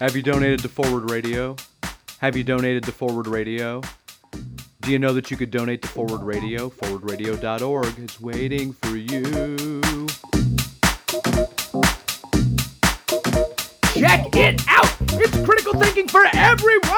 [0.00, 1.56] Have you donated to Forward Radio?
[2.20, 3.82] Have you donated to Forward Radio?
[4.80, 6.70] Do you know that you could donate to Forward Radio?
[6.70, 9.24] ForwardRadio.org is waiting for you.
[13.92, 14.96] Check it out!
[15.14, 16.92] It's critical thinking for everyone!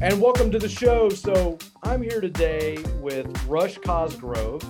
[0.00, 1.08] and welcome to the show.
[1.08, 4.62] So, I'm here today with Rush Cosgrove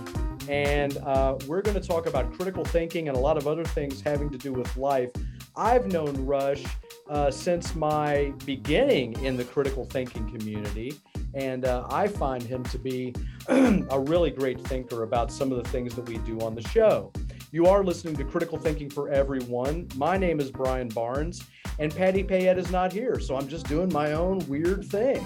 [0.50, 4.00] and uh, we're going to talk about critical thinking and a lot of other things
[4.00, 5.12] having to do with life.
[5.54, 6.64] I've known Rush
[7.08, 10.94] uh, since my beginning in the critical thinking community,
[11.34, 13.14] and uh, I find him to be
[13.48, 17.12] a really great thinker about some of the things that we do on the show.
[17.52, 19.88] You are listening to Critical Thinking for Everyone.
[19.94, 21.44] My name is Brian Barnes,
[21.78, 25.24] and Patty Payette is not here, so I'm just doing my own weird thing.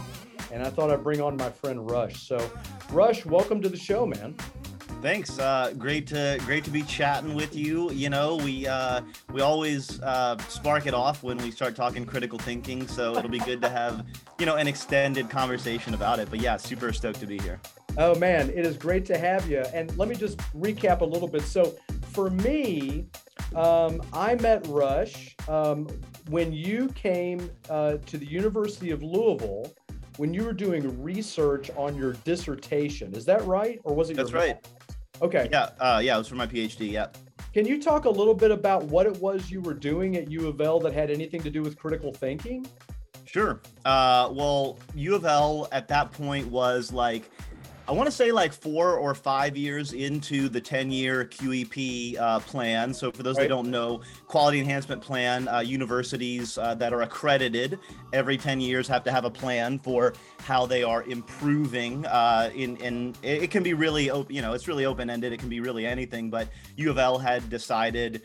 [0.52, 2.26] And I thought I'd bring on my friend Rush.
[2.26, 2.50] So,
[2.90, 4.36] Rush, welcome to the show, man.
[5.04, 5.38] Thanks.
[5.38, 7.92] Uh, great to great to be chatting with you.
[7.92, 9.02] You know, we uh,
[9.34, 12.88] we always uh, spark it off when we start talking critical thinking.
[12.88, 14.06] So it'll be good to have
[14.38, 16.30] you know an extended conversation about it.
[16.30, 17.60] But yeah, super stoked to be here.
[17.98, 19.58] Oh man, it is great to have you.
[19.74, 21.42] And let me just recap a little bit.
[21.42, 21.74] So
[22.12, 23.04] for me,
[23.54, 25.86] um, I met Rush um,
[26.30, 29.70] when you came uh, to the University of Louisville
[30.16, 33.14] when you were doing research on your dissertation.
[33.14, 34.16] Is that right, or was it?
[34.16, 34.64] That's right.
[35.22, 35.48] Okay.
[35.50, 36.90] Yeah, uh, yeah, it was for my PhD.
[36.90, 37.06] Yeah.
[37.52, 40.48] Can you talk a little bit about what it was you were doing at U
[40.48, 42.66] of L that had anything to do with critical thinking?
[43.24, 43.60] Sure.
[43.84, 47.30] Uh, well, U of L at that point was like
[47.86, 52.40] I want to say like four or five years into the 10 year QEP uh,
[52.40, 52.94] plan.
[52.94, 53.42] So, for those right.
[53.42, 57.78] that don't know, quality enhancement plan, uh, universities uh, that are accredited
[58.14, 62.06] every 10 years have to have a plan for how they are improving.
[62.06, 65.34] Uh, in, in it can be really, you know, it's really open ended.
[65.34, 66.30] It can be really anything.
[66.30, 68.22] But U of L had decided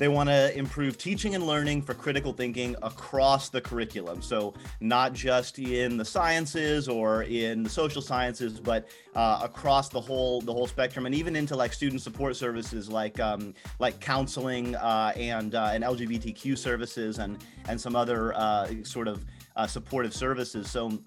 [0.00, 4.22] they want to improve teaching and learning for critical thinking across the curriculum.
[4.22, 10.00] So, not just in the sciences or in the social sciences, but uh, across the
[10.00, 14.74] whole the whole spectrum, and even into like student support services like um, like counseling
[14.76, 17.36] uh, and uh, and LGBTQ services and
[17.68, 19.22] and some other uh, sort of
[19.54, 20.70] uh, supportive services.
[20.70, 20.98] So.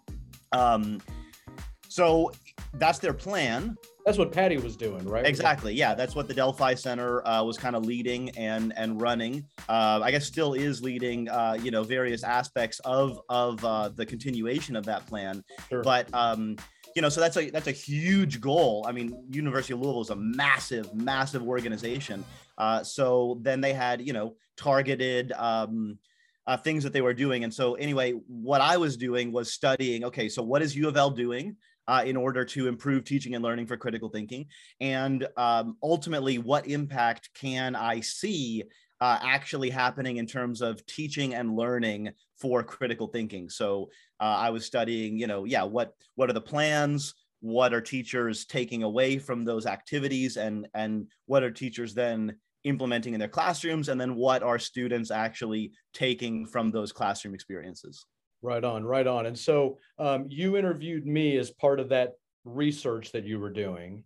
[0.52, 1.02] Um,
[1.90, 2.32] so
[2.74, 3.76] that's their plan.
[4.06, 5.26] That's what Patty was doing, right?
[5.26, 5.74] Exactly.
[5.74, 9.46] Yeah, that's what the Delphi Center uh, was kind of leading and and running.
[9.70, 11.30] Uh, I guess still is leading.
[11.30, 15.44] Uh, you know, various aspects of of uh, the continuation of that plan.
[15.70, 15.84] Sure.
[15.84, 16.58] But um,
[16.96, 18.86] you know, so that's a that's a huge goal.
[18.88, 22.26] I mean, University of Louisville is a massive, massive organization.
[22.58, 25.32] Uh, so then they had you know targeted.
[25.34, 25.98] Um,
[26.46, 27.46] uh, things that they were doing.
[27.46, 30.98] And so, anyway, what I was doing was studying okay, so what is U of
[30.98, 31.56] L doing?
[31.88, 34.46] Uh, in order to improve teaching and learning for critical thinking?
[34.80, 38.64] And um, ultimately, what impact can I see
[39.02, 43.50] uh, actually happening in terms of teaching and learning for critical thinking?
[43.50, 43.90] So
[44.20, 47.14] uh, I was studying, you know, yeah, what what are the plans?
[47.42, 53.14] What are teachers taking away from those activities, and and what are teachers then implementing
[53.14, 58.06] in their classrooms, and then what are students actually taking from those classroom experiences?
[58.44, 59.26] Right on, right on.
[59.26, 62.12] And so um, you interviewed me as part of that
[62.44, 64.04] research that you were doing.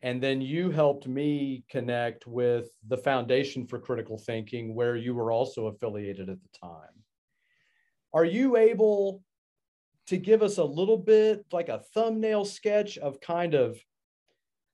[0.00, 5.30] And then you helped me connect with the Foundation for Critical Thinking, where you were
[5.30, 7.04] also affiliated at the time.
[8.14, 9.22] Are you able
[10.06, 13.78] to give us a little bit like a thumbnail sketch of kind of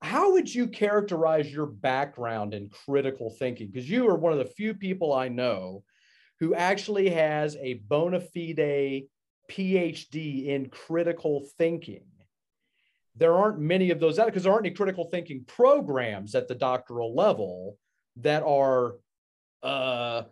[0.03, 3.71] how would you characterize your background in critical thinking?
[3.73, 5.83] Because you are one of the few people I know
[6.41, 9.05] who actually has a bona fide
[9.51, 12.05] PhD in critical thinking.
[13.17, 16.55] There aren't many of those out because there aren't any critical thinking programs at the
[16.55, 17.77] doctoral level
[18.17, 18.95] that are
[19.63, 20.23] uh,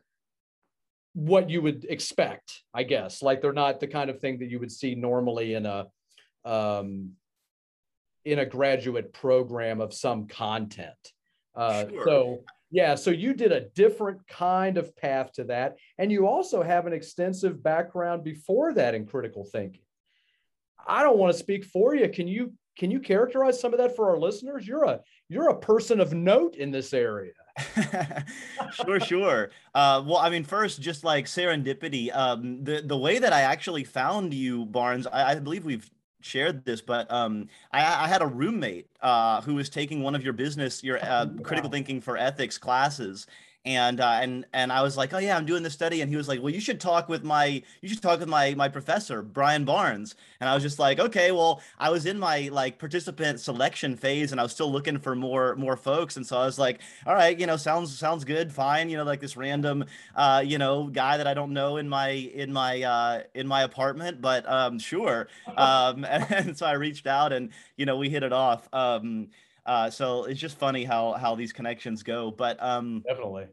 [1.12, 3.20] what you would expect, I guess.
[3.20, 5.88] Like they're not the kind of thing that you would see normally in a
[6.44, 7.12] um,
[8.24, 11.12] in a graduate program of some content.
[11.54, 12.04] Uh, sure.
[12.04, 15.76] So yeah, so you did a different kind of path to that.
[15.96, 19.82] And you also have an extensive background before that in critical thinking.
[20.86, 22.08] I don't want to speak for you.
[22.08, 24.66] Can you can you characterize some of that for our listeners?
[24.66, 27.32] You're a you're a person of note in this area.
[28.72, 29.50] sure, sure.
[29.74, 33.84] Uh, well, I mean, first, just like serendipity, um, the the way that I actually
[33.84, 38.26] found you, Barnes, I, I believe we've shared this, but um, I, I, had a
[38.26, 42.58] roommate uh, who was taking one of your business, your uh, critical thinking for ethics
[42.58, 43.26] classes,
[43.64, 46.16] and uh, and and I was like, oh yeah, I'm doing this study, and he
[46.16, 49.20] was like, well, you should talk with my you should talk with my my professor
[49.22, 53.40] Brian Barnes, and I was just like, okay, well, I was in my like participant
[53.40, 56.58] selection phase, and I was still looking for more more folks, and so I was
[56.58, 59.84] like, all right, you know, sounds sounds good, fine, you know, like this random
[60.14, 63.62] uh, you know guy that I don't know in my in my uh, in my
[63.62, 68.08] apartment, but um, sure, um, and, and so I reached out, and you know, we
[68.08, 68.68] hit it off.
[68.72, 69.28] Um,
[69.68, 72.30] uh, so it's just funny how how these connections go.
[72.30, 73.48] But um, definitely,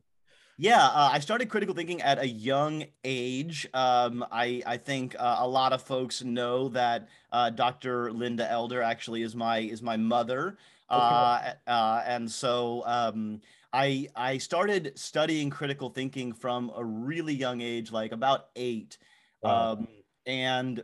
[0.58, 3.68] yeah, uh, I started critical thinking at a young age.
[3.74, 8.14] Um, I I think uh, a lot of folks know that uh, Dr.
[8.14, 10.58] Linda Elder actually is my is my mother,
[10.90, 11.58] okay.
[11.68, 13.42] Uh, uh, and so um,
[13.74, 18.98] I I started studying critical thinking from a really young age, like about eight,
[19.44, 19.74] wow.
[19.74, 19.90] um,
[20.26, 20.82] and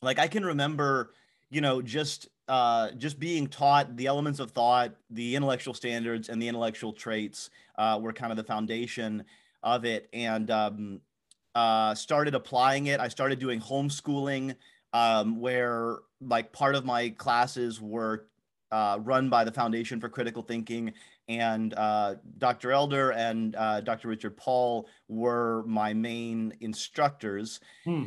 [0.00, 1.12] like I can remember,
[1.50, 6.40] you know, just uh, just being taught the elements of thought, the intellectual standards, and
[6.40, 9.24] the intellectual traits uh, were kind of the foundation
[9.62, 10.08] of it.
[10.12, 11.00] And um,
[11.54, 13.00] uh, started applying it.
[13.00, 14.56] I started doing homeschooling,
[14.92, 18.26] um, where like part of my classes were
[18.70, 20.92] uh, run by the Foundation for Critical Thinking,
[21.28, 22.72] and uh, Dr.
[22.72, 24.08] Elder and Dr.
[24.08, 27.60] Richard Paul were my main instructors.
[27.84, 28.06] Hmm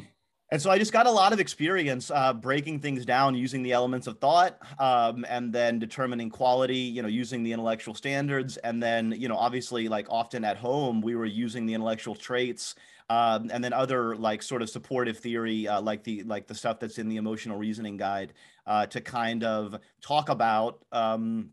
[0.49, 3.73] and so I just got a lot of experience uh, breaking things down using the
[3.73, 8.55] elements of thought um, and then determining quality, you know, using the intellectual standards.
[8.57, 12.75] And then, you know, obviously, like often at home, we were using the intellectual traits
[13.09, 16.79] um, and then other like sort of supportive theory, uh, like the like the stuff
[16.79, 18.33] that's in the emotional reasoning guide
[18.65, 21.49] uh, to kind of talk about um,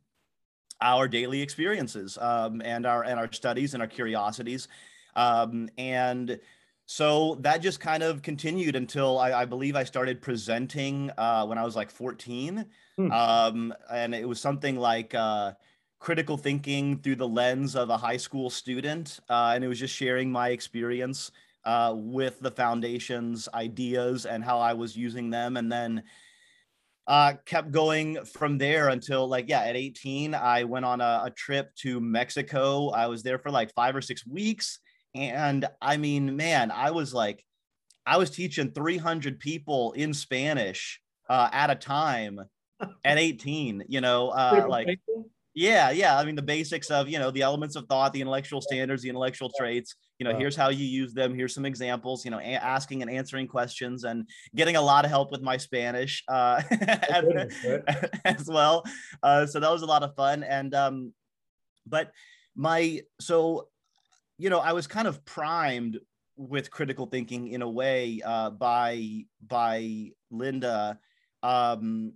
[0.81, 4.69] our daily experiences um, and our and our studies and our curiosities.
[5.17, 6.41] Um, and
[6.87, 11.57] so that just kind of continued until I, I believe I started presenting uh, when
[11.57, 12.67] I was like 14.
[12.97, 13.11] Hmm.
[13.11, 15.53] Um, and it was something like uh,
[15.99, 19.19] critical thinking through the lens of a high school student.
[19.31, 21.31] Uh, and it was just sharing my experience
[21.65, 25.57] uh, with the foundation's ideas and how I was using them.
[25.57, 26.03] And then
[27.07, 31.33] uh, kept going from there until like, yeah, at 18, I went on a, a
[31.35, 32.91] trip to Mexico.
[32.91, 34.81] I was there for like five or six weeks
[35.15, 37.45] and I mean, man, I was like,
[38.07, 42.41] I was teaching 300 people in Spanish uh, at a time
[43.05, 44.99] at 18, you know, uh, like,
[45.55, 46.19] yeah, yeah.
[46.19, 49.09] I mean, the basics of, you know, the elements of thought, the intellectual standards, the
[49.09, 51.33] intellectual traits, you know, here's how you use them.
[51.35, 55.11] Here's some examples, you know, a- asking and answering questions and getting a lot of
[55.11, 56.61] help with my Spanish uh,
[58.25, 58.85] as well.
[59.23, 60.43] Uh, so that was a lot of fun.
[60.43, 61.15] And, um,
[61.87, 62.13] but
[62.57, 63.69] my, so
[64.39, 65.99] you know, I was kind of primed
[66.37, 70.99] with critical thinking in a way uh, by by Linda,
[71.43, 72.15] um,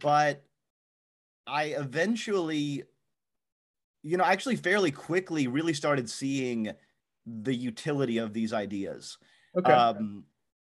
[0.00, 0.44] but
[1.46, 2.84] I eventually,
[4.02, 6.72] you know, actually fairly quickly really started seeing
[7.26, 9.18] the utility of these ideas.
[9.56, 9.72] Okay.
[9.72, 10.24] Um,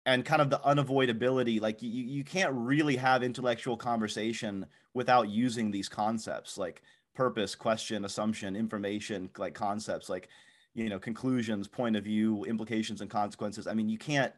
[0.06, 5.72] and kind of the unavoidability like you, you can't really have intellectual conversation without using
[5.72, 6.84] these concepts like
[7.16, 10.30] purpose question assumption information like concepts like
[10.76, 13.66] you know conclusions point of view implications and consequences.
[13.66, 14.34] I mean you can't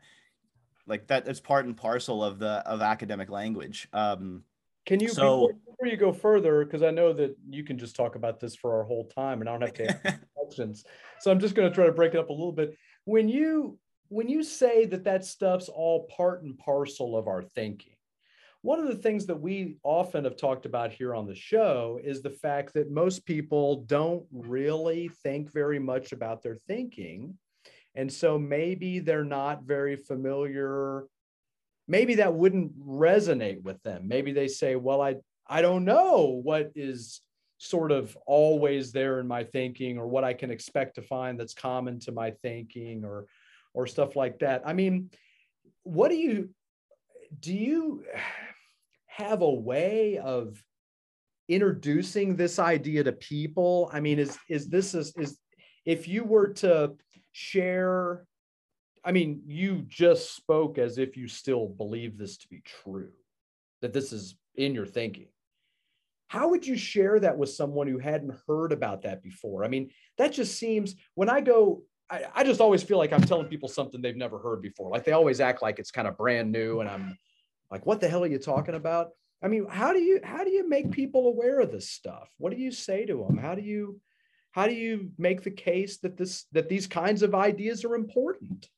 [0.86, 3.90] like that it's part and parcel of the of academic language.
[3.92, 4.44] Um
[4.86, 7.94] can you so, before, before you go further because i know that you can just
[7.94, 10.86] talk about this for our whole time and i don't have to ask questions.
[11.20, 12.78] So i'm just going to try to break it up a little bit.
[13.04, 13.80] When you
[14.10, 17.97] when you say that that stuff's all part and parcel of our thinking
[18.68, 22.22] one of the things that we often have talked about here on the show is
[22.22, 27.38] the fact that most people don't really think very much about their thinking.
[27.96, 31.06] And so maybe they're not very familiar.
[31.88, 34.06] Maybe that wouldn't resonate with them.
[34.06, 35.16] Maybe they say, well, I,
[35.48, 37.22] I don't know what is
[37.60, 41.54] sort of always there in my thinking or what I can expect to find that's
[41.54, 43.28] common to my thinking or
[43.74, 44.64] or stuff like that.
[44.66, 45.10] I mean,
[45.84, 46.50] what do you
[47.40, 48.04] do you
[49.18, 50.64] have a way of
[51.50, 53.90] introducing this idea to people?
[53.92, 55.38] I mean, is is this is, is
[55.86, 56.94] if you were to
[57.32, 58.26] share
[59.08, 63.12] I mean, you just spoke as if you still believe this to be true,
[63.82, 65.28] that this is in your thinking.
[66.28, 69.64] How would you share that with someone who hadn't heard about that before?
[69.64, 73.22] I mean, that just seems when I go, I, I just always feel like I'm
[73.22, 74.90] telling people something they've never heard before.
[74.90, 77.18] Like they always act like it's kind of brand new and I'm
[77.72, 79.10] like, what the hell are you talking about?
[79.44, 82.30] I mean, how do you how do you make people aware of this stuff?
[82.38, 83.38] What do you say to them?
[83.38, 84.00] How do you
[84.52, 88.70] how do you make the case that this that these kinds of ideas are important?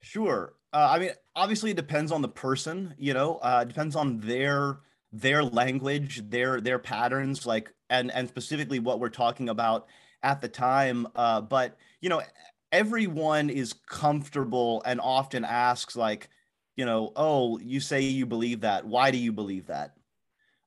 [0.00, 0.54] Sure.
[0.72, 2.94] Uh, I mean, obviously, it depends on the person.
[2.98, 4.80] You know, uh, depends on their
[5.12, 9.86] their language, their their patterns, like and and specifically what we're talking about
[10.22, 11.06] at the time.
[11.14, 12.22] Uh, but you know,
[12.72, 16.28] everyone is comfortable and often asks like,
[16.78, 18.86] you know, oh, you say you believe that.
[18.86, 19.98] Why do you believe that?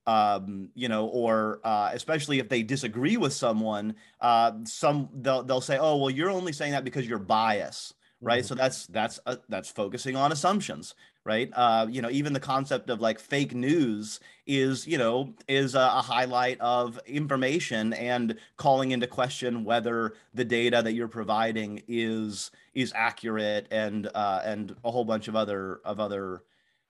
[0.08, 5.62] um, you know, or uh, especially if they disagree with someone, uh, some they'll they'll
[5.62, 8.48] say, "Oh, well, you're only saying that because you're biased." right mm-hmm.
[8.48, 10.94] so that's that's uh, that's focusing on assumptions
[11.26, 11.50] right?
[11.54, 15.80] Uh, you know even the concept of like fake news is you know is a,
[15.80, 22.52] a, highlight of information and calling into question whether the data that you're providing is
[22.74, 26.44] is accurate and uh, and a whole bunch of other of other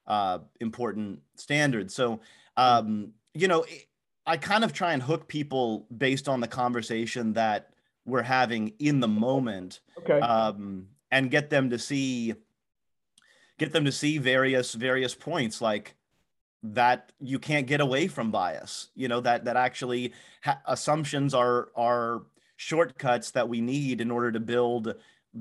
[0.06, 1.94] uh, important standards.
[1.94, 2.62] So mm-hmm.
[2.62, 3.64] um, you know
[4.26, 7.70] i kind of try and hook people based on the conversation that
[8.04, 10.20] we're having in the moment okay.
[10.20, 12.34] um, and get them to see
[13.62, 15.94] get them to see various various points like
[16.62, 21.68] that you can't get away from bias you know that that actually ha- assumptions are
[21.76, 22.22] are
[22.56, 24.94] shortcuts that we need in order to build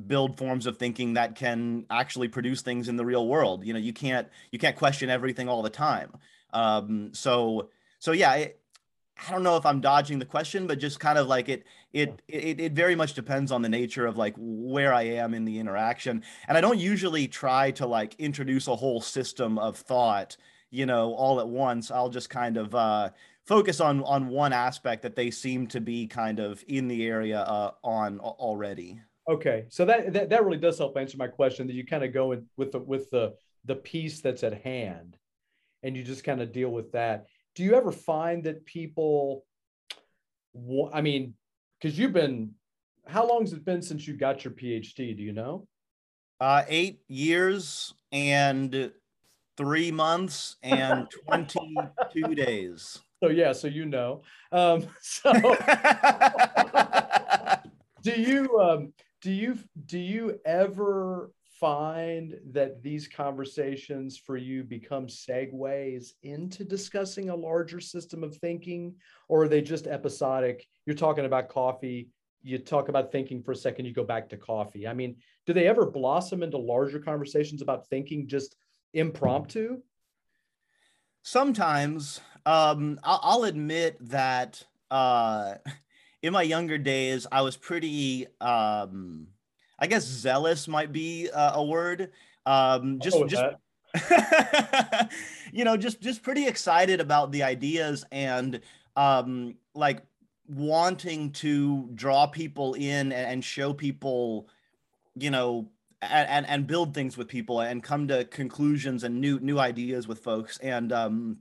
[0.08, 3.66] build forms of thinking that can actually produce things in the real world.
[3.66, 6.12] You know you can't you can't question everything all the time.
[6.54, 8.61] Um so so yeah it,
[9.18, 11.64] I don't know if I'm dodging the question, but just kind of like it,
[11.94, 15.46] it, it, it very much depends on the nature of like where I am in
[15.46, 16.24] the interaction.
[16.48, 20.38] And I don't usually try to like introduce a whole system of thought,
[20.72, 21.92] you know, all at once.
[21.92, 23.10] I'll just kind of uh,
[23.46, 27.42] focus on on one aspect that they seem to be kind of in the area
[27.42, 29.00] uh, on already.
[29.30, 31.68] Okay, so that, that that really does help answer my question.
[31.68, 35.18] That you kind of go in with the with the the piece that's at hand,
[35.84, 39.46] and you just kind of deal with that do you ever find that people
[40.94, 41.34] i mean
[41.80, 42.52] because you've been
[43.08, 45.68] how long has it been since you got your phd do you know?
[46.40, 48.92] Uh eight years and
[49.58, 53.00] three months and 22 days.
[53.24, 54.24] So yeah so you know.
[54.52, 55.32] Um so
[58.02, 65.06] do you um do you do you ever find that these conversations for you become
[65.06, 68.96] segues into discussing a larger system of thinking
[69.30, 70.68] or are they just episodic?
[70.88, 72.10] You're talking about coffee.
[72.42, 74.88] You talk about thinking for a second you go back to coffee.
[74.88, 78.56] I mean do they ever blossom into larger conversations about thinking just
[78.94, 79.78] impromptu?
[81.24, 82.20] Sometimes.
[82.44, 85.56] Um, I'll, admit that uh,
[86.24, 89.28] in my younger days i was pretty um,
[89.82, 92.12] I guess zealous might be uh, a word.
[92.46, 93.44] Um, just just
[95.52, 98.62] you know, just just pretty excited about the ideas and
[98.96, 100.04] um, like
[100.48, 104.48] wanting to draw people in and, and show people,
[105.16, 105.70] you know,
[106.02, 110.20] and, and build things with people and come to conclusions and new new ideas with
[110.20, 111.38] folks and um,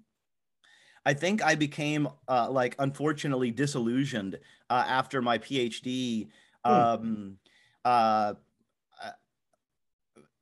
[1.07, 6.29] I think I became uh, like unfortunately disillusioned uh, after my PhD.
[6.65, 6.73] Hmm.
[6.73, 7.39] Um,
[7.85, 8.35] uh,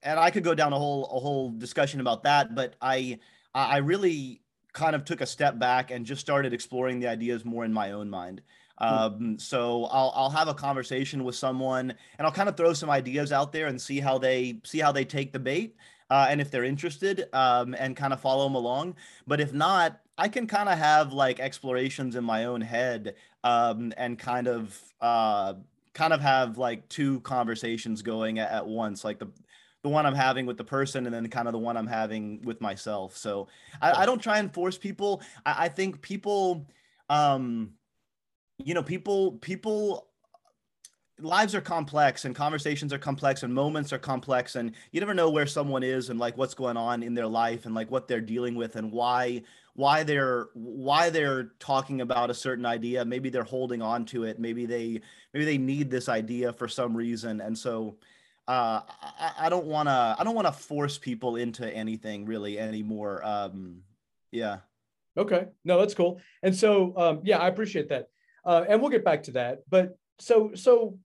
[0.03, 3.19] and I could go down a whole a whole discussion about that, but I
[3.55, 4.43] I really
[4.73, 7.93] kind of took a step back and just started exploring the ideas more in my
[7.93, 8.43] own mind.
[8.79, 8.85] Hmm.
[8.87, 12.91] Um, so I'll I'll have a conversation with someone and I'll kind of throw some
[12.91, 15.77] ideas out there and see how they see how they take the bait.
[16.11, 18.97] Uh, and if they're interested um, and kind of follow them along.
[19.27, 23.15] But if not, I can kind of have like explorations in my own head
[23.45, 25.53] um, and kind of uh,
[25.99, 29.27] kind of have like two conversations going at, at once, like the
[29.83, 32.43] the one I'm having with the person and then kind of the one I'm having
[32.43, 33.17] with myself.
[33.17, 33.49] So
[33.81, 35.23] I, I don't try and force people.
[35.47, 36.67] I, I think people,
[37.09, 37.75] um,
[38.59, 40.09] you know, people, people
[41.21, 45.31] lives are complex and conversations are complex and moments are complex and you never know
[45.31, 48.21] where someone is and like what's going on in their life and like what they're
[48.21, 49.43] dealing with and why
[49.79, 54.41] why they're why they're talking about a certain idea maybe they're holding on to it
[54.41, 55.01] maybe they
[55.33, 57.97] maybe they need this idea for some reason and so
[58.49, 62.59] uh, I, I don't want to I don't want to force people into anything really
[62.59, 63.23] anymore.
[63.23, 63.83] Um,
[64.33, 64.61] yeah.
[65.19, 65.49] Okay.
[65.67, 66.21] No, that's cool.
[66.43, 68.09] And so um, yeah, I appreciate that.
[68.47, 69.59] Uh, and we'll get back to that.
[69.69, 70.99] But so so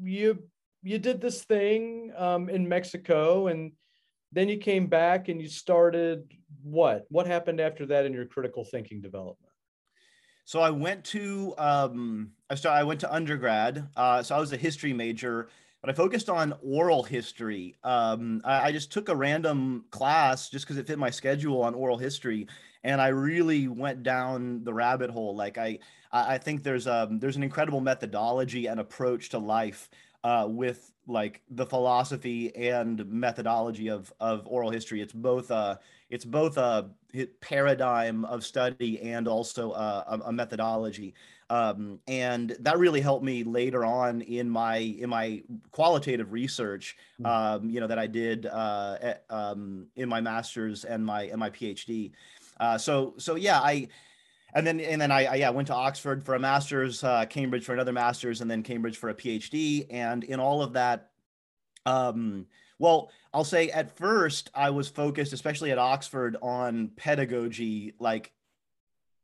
[0.00, 0.44] you
[0.84, 3.72] you did this thing um, in Mexico and
[4.32, 6.30] then you came back and you started
[6.62, 7.06] what?
[7.08, 9.52] What happened after that in your critical thinking development?
[10.44, 13.88] So I went to um, I started I went to undergrad.
[13.96, 15.48] Uh, so I was a history major,
[15.80, 17.76] but I focused on oral history.
[17.84, 21.74] Um, I, I, just took a random class just because it fit my schedule on
[21.74, 22.48] oral history,
[22.82, 25.36] and I really went down the rabbit hole.
[25.36, 25.78] Like I
[26.10, 29.88] I think there's um there's an incredible methodology and approach to life
[30.24, 35.00] uh, with like the philosophy and methodology of of oral history.
[35.00, 36.90] It's both a it's both a
[37.40, 41.14] paradigm of study and also a, a methodology
[41.52, 47.26] um, and that really helped me later on in my in my qualitative research hmm.
[47.26, 51.38] um, you know that i did uh, at, um, in my master's and my and
[51.38, 52.10] my phd
[52.60, 53.86] uh, so so yeah i
[54.54, 57.64] and then and then I, I, yeah went to Oxford for a master's, uh, Cambridge
[57.64, 59.86] for another master's, and then Cambridge for a PhD.
[59.90, 61.10] And in all of that,
[61.86, 62.46] um,
[62.78, 68.32] well, I'll say at first I was focused, especially at Oxford, on pedagogy, like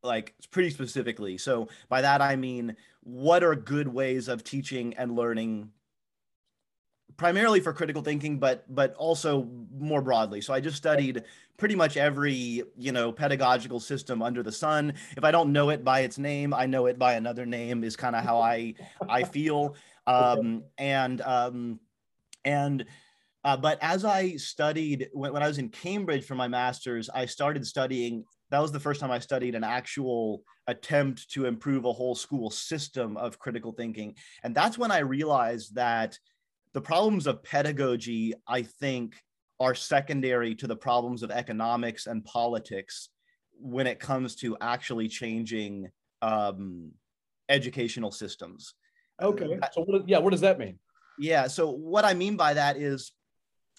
[0.02, 1.38] like pretty specifically.
[1.38, 5.70] So by that I mean what are good ways of teaching and learning
[7.16, 11.24] primarily for critical thinking but but also more broadly so i just studied
[11.58, 15.84] pretty much every you know pedagogical system under the sun if i don't know it
[15.84, 18.72] by its name i know it by another name is kind of how i
[19.08, 19.74] i feel
[20.06, 21.78] um and um
[22.44, 22.86] and
[23.44, 27.26] uh, but as I studied when, when I was in Cambridge for my master's, I
[27.26, 28.24] started studying.
[28.50, 32.50] That was the first time I studied an actual attempt to improve a whole school
[32.50, 34.16] system of critical thinking.
[34.42, 36.18] And that's when I realized that
[36.72, 39.16] the problems of pedagogy, I think,
[39.60, 43.08] are secondary to the problems of economics and politics
[43.60, 45.90] when it comes to actually changing
[46.22, 46.92] um,
[47.48, 48.74] educational systems.
[49.20, 49.58] Okay.
[49.72, 50.78] So, what, yeah, what does that mean?
[51.18, 51.48] Yeah.
[51.48, 53.12] So, what I mean by that is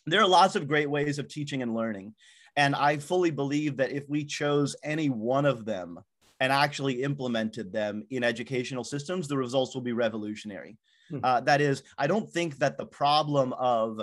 [0.06, 2.14] there are lots of great ways of teaching and learning.
[2.56, 6.00] And I fully believe that if we chose any one of them
[6.40, 10.78] and actually implemented them in educational systems, the results will be revolutionary.
[11.10, 11.20] Hmm.
[11.24, 14.02] Uh, that is, I don't think that the problem of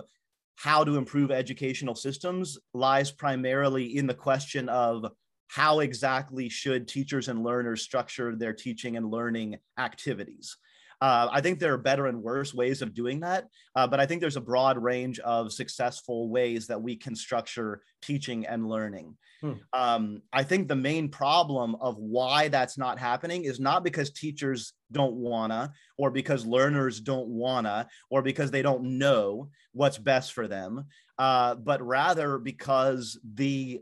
[0.56, 5.06] how to improve educational systems lies primarily in the question of
[5.48, 10.56] how exactly should teachers and learners structure their teaching and learning activities.
[11.00, 14.06] Uh, I think there are better and worse ways of doing that, uh, but I
[14.06, 19.16] think there's a broad range of successful ways that we can structure teaching and learning.
[19.42, 19.52] Hmm.
[19.74, 24.72] Um, I think the main problem of why that's not happening is not because teachers
[24.90, 30.48] don't wanna, or because learners don't wanna, or because they don't know what's best for
[30.48, 30.86] them,
[31.18, 33.80] uh, but rather because the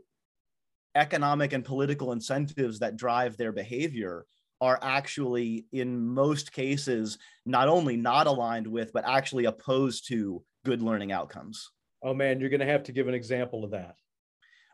[0.95, 4.25] economic and political incentives that drive their behavior
[4.61, 10.81] are actually in most cases not only not aligned with but actually opposed to good
[10.81, 11.71] learning outcomes.
[12.03, 13.95] Oh man you're going to have to give an example of that.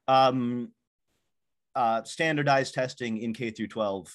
[0.07, 0.71] Um,
[1.75, 4.13] uh, standardized testing in k through 12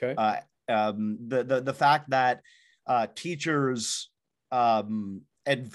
[0.00, 0.14] okay.
[0.16, 0.36] Uh,
[0.68, 2.40] um, the, the the fact that
[2.86, 4.10] uh, teachers
[4.52, 5.22] um,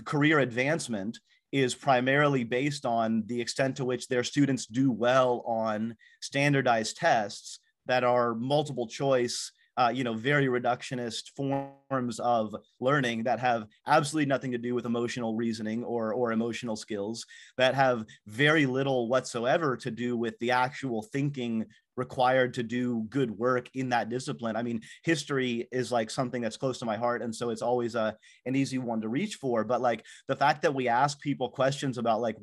[0.05, 1.19] career advancement
[1.51, 7.59] is primarily based on the extent to which their students do well on standardized tests
[7.87, 14.27] that are multiple choice uh, you know, very reductionist forms of learning that have absolutely
[14.27, 17.25] nothing to do with emotional reasoning or or emotional skills
[17.57, 21.63] that have very little whatsoever to do with the actual thinking
[21.95, 24.55] required to do good work in that discipline.
[24.55, 27.21] I mean, history is like something that's close to my heart.
[27.21, 29.63] And so it's always a, an easy one to reach for.
[29.63, 32.37] But like the fact that we ask people questions about like,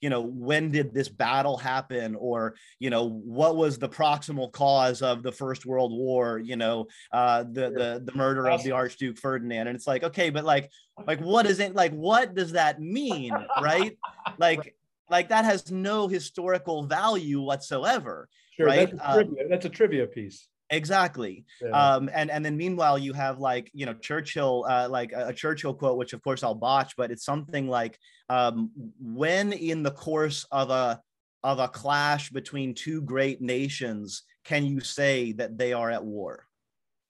[0.00, 2.14] you know when did this battle happen?
[2.14, 6.38] Or you know what was the proximal cause of the first world war?
[6.38, 9.68] You know uh the the, the murder of the archduke ferdinand.
[9.68, 10.70] And it's like okay but like
[11.06, 13.32] like what is it like what does that mean?
[13.60, 13.96] Right?
[14.38, 14.74] Like
[15.08, 18.90] like that has no historical value whatsoever sure, right?
[18.90, 21.70] that's a, trivia, um, that's a trivia piece exactly yeah.
[21.70, 25.32] um and and then meanwhile you have like you know churchill uh like a, a
[25.32, 27.98] churchill quote which of course i'll botch but it's something like
[28.30, 31.00] um when in the course of a
[31.44, 36.44] of a clash between two great nations can you say that they are at war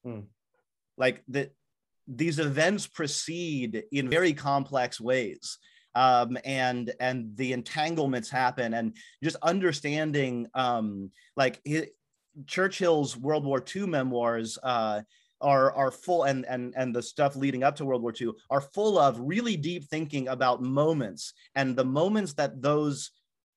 [0.05, 0.21] hmm.
[0.99, 1.53] like that
[2.07, 5.59] these events proceed in very complex ways
[5.97, 11.61] um, and and the entanglements happen and just understanding um, like
[12.47, 15.03] Churchill's World War II memoirs uh,
[15.41, 18.61] are are full and and and the stuff leading up to World War II are
[18.61, 23.11] full of really deep thinking about moments and the moments that those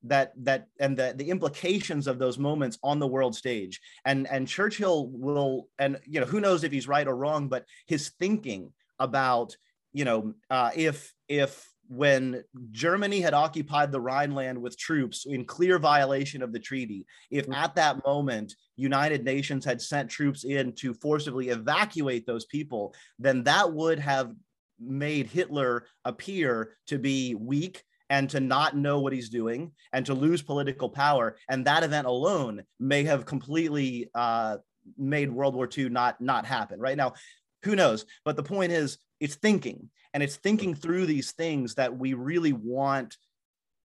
[0.03, 3.81] that that and the, the implications of those moments on the world stage.
[4.05, 7.65] And and churchill will and you know who knows if he's right or wrong but
[7.85, 9.55] his thinking about
[9.93, 15.79] you know uh, if if when Germany had occupied the Rhineland with troops in clear
[15.79, 17.55] violation of the treaty, if mm-hmm.
[17.55, 23.43] at that moment United Nations had sent troops in to forcibly evacuate those people, then
[23.43, 24.31] that would have
[24.79, 30.13] made Hitler appear to be weak and to not know what he's doing and to
[30.13, 31.37] lose political power.
[31.49, 34.57] And that event alone may have completely uh,
[34.95, 36.79] made World War II not not happen.
[36.79, 37.13] Right now,
[37.63, 38.05] who knows?
[38.25, 42.53] But the point is, it's thinking and it's thinking through these things that we really
[42.53, 43.17] want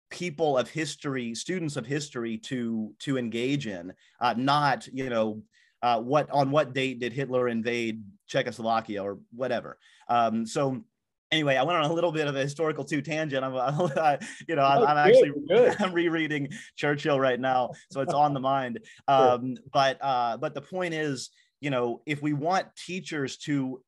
[0.09, 5.41] people of history, students of history to to engage in, uh, not you know
[5.81, 9.77] uh, what on what date did Hitler invade Czechoslovakia or whatever.
[10.07, 10.83] Um, so
[11.31, 13.43] anyway, I went on a little bit of a historical two tangent.
[13.43, 13.55] I'm,
[13.97, 15.31] I, you know, I'm, oh, I'm actually
[15.79, 18.79] I'm rereading Churchill right now, so it's on the mind.
[19.07, 23.81] Um, but uh, but the point is, you know, if we want teachers to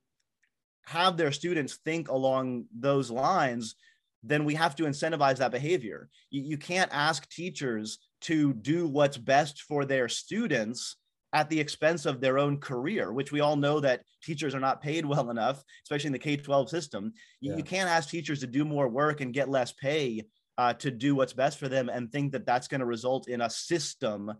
[0.85, 3.75] have their students think along those lines,
[4.23, 6.09] then we have to incentivize that behavior.
[6.29, 10.97] You, you can't ask teachers to do what's best for their students
[11.33, 14.81] at the expense of their own career, which we all know that teachers are not
[14.81, 17.13] paid well enough, especially in the K 12 system.
[17.41, 17.57] You, yeah.
[17.57, 20.23] you, can't ask teachers to do more work and get less pay
[20.57, 23.41] uh, to do what's best for them and think that that's going to result in
[23.41, 24.31] a system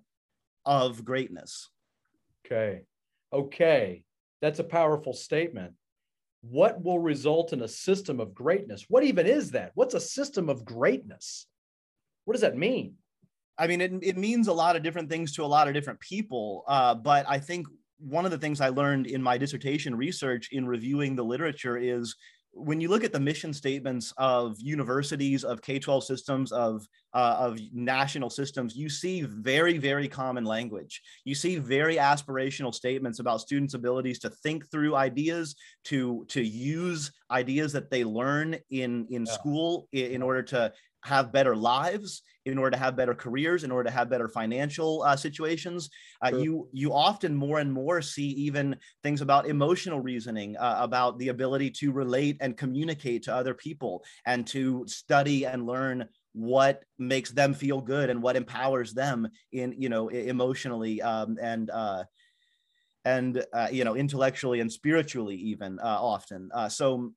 [0.65, 1.69] of greatness.
[2.45, 2.83] Okay.
[3.33, 4.03] Okay.
[4.41, 5.73] That's a powerful statement.
[6.49, 8.85] What will result in a system of greatness?
[8.89, 9.71] What even is that?
[9.75, 11.47] What's a system of greatness?
[12.25, 12.95] What does that mean?
[13.57, 16.01] I mean, it, it means a lot of different things to a lot of different
[16.01, 16.65] people.
[16.67, 20.67] Uh, but I think one of the things I learned in my dissertation research in
[20.67, 22.13] reviewing the literature is
[22.55, 27.35] when you look at the mission statements of universities, of K 12 systems, of, uh,
[27.39, 31.01] of national systems, you see very, very common language.
[31.25, 37.11] You see very aspirational statements about students' abilities to think through ideas, to, to use
[37.31, 39.33] ideas that they learn in, in yeah.
[39.33, 40.71] school in, in order to
[41.03, 45.01] have better lives in order to have better careers in order to have better financial
[45.03, 45.89] uh, situations
[46.21, 46.39] uh, sure.
[46.39, 51.29] you you often more and more see even things about emotional reasoning uh, about the
[51.29, 57.31] ability to relate and communicate to other people and to study and learn what makes
[57.31, 62.03] them feel good and what empowers them in you know emotionally um, and uh,
[63.05, 67.13] and uh, you know intellectually and spiritually even uh, often so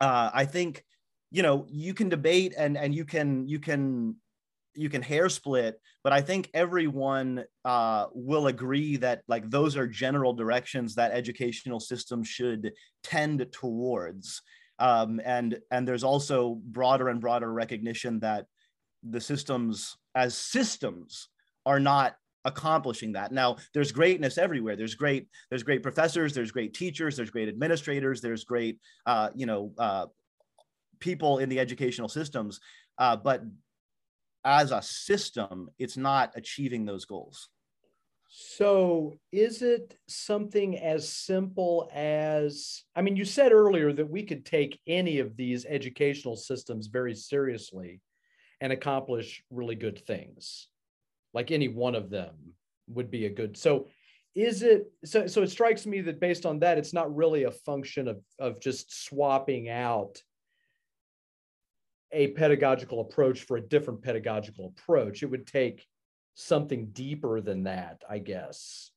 [0.00, 0.84] i think
[1.30, 4.16] you know you can debate and and you can you can
[4.78, 9.86] you can hair split but i think everyone uh, will agree that like those are
[9.86, 14.42] general directions that educational systems should tend towards.
[14.78, 18.46] Um, and and there's also broader and broader recognition that
[19.02, 21.28] the systems as systems
[21.66, 22.14] are not
[22.44, 23.32] accomplishing that.
[23.32, 24.76] Now there's greatness everywhere.
[24.76, 29.46] There's great there's great professors there's great teachers there's great administrators there's great uh, you
[29.46, 30.06] know uh,
[31.00, 32.60] people in the educational systems,
[32.98, 33.42] uh, but
[34.48, 37.50] as a system, it's not achieving those goals.
[38.30, 44.46] So, is it something as simple as I mean, you said earlier that we could
[44.46, 48.00] take any of these educational systems very seriously
[48.62, 50.68] and accomplish really good things.
[51.34, 52.34] Like any one of them
[52.88, 53.56] would be a good.
[53.56, 53.88] So,
[54.34, 55.26] is it so?
[55.26, 58.60] So, it strikes me that based on that, it's not really a function of, of
[58.60, 60.22] just swapping out
[62.12, 65.22] a pedagogical approach for a different pedagogical approach.
[65.22, 65.86] It would take
[66.34, 68.90] something deeper than that, I guess,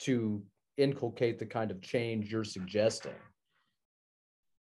[0.00, 0.42] to
[0.76, 3.14] inculcate the kind of change you're suggesting.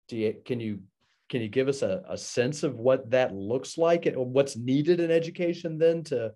[0.09, 0.81] Do you, can you
[1.29, 4.99] can you give us a, a sense of what that looks like and what's needed
[4.99, 6.33] in education then to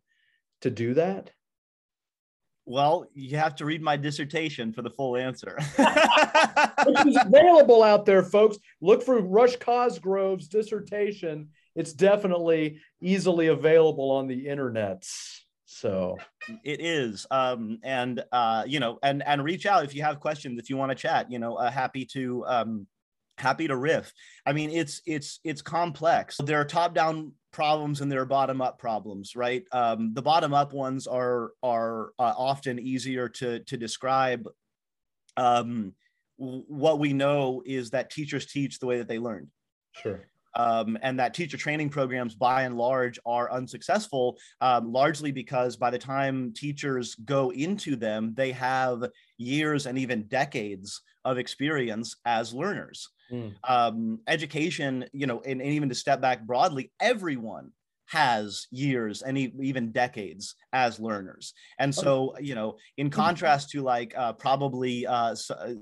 [0.61, 1.31] to do that?
[2.65, 5.57] Well, you have to read my dissertation for the full answer.
[6.85, 8.57] Which is available out there, folks.
[8.81, 11.49] Look for Rush Cosgrove's dissertation.
[11.75, 15.05] It's definitely easily available on the internet.
[15.65, 16.17] So
[16.63, 17.25] it is.
[17.31, 20.77] Um, and uh, you know, and and reach out if you have questions, if you
[20.77, 22.87] want to chat, you know, uh, happy to um
[23.41, 24.13] happy to riff.
[24.45, 26.37] I mean, it's it's it's complex.
[26.37, 29.63] There are top-down problems and there are bottom-up problems, right?
[29.71, 34.47] Um, the bottom-up ones are are uh, often easier to to describe.
[35.37, 35.93] Um,
[36.37, 39.49] what we know is that teachers teach the way that they learned.
[40.01, 40.27] Sure.
[40.53, 45.89] Um, and that teacher training programs by and large are unsuccessful um, largely because by
[45.89, 49.05] the time teachers go into them they have
[49.37, 53.53] years and even decades of experience as learners mm.
[53.67, 57.71] um, education, you know, and, and even to step back broadly, everyone
[58.07, 61.53] has years and even decades as learners.
[61.79, 65.73] And so, you know, in contrast to like uh, probably uh, uh,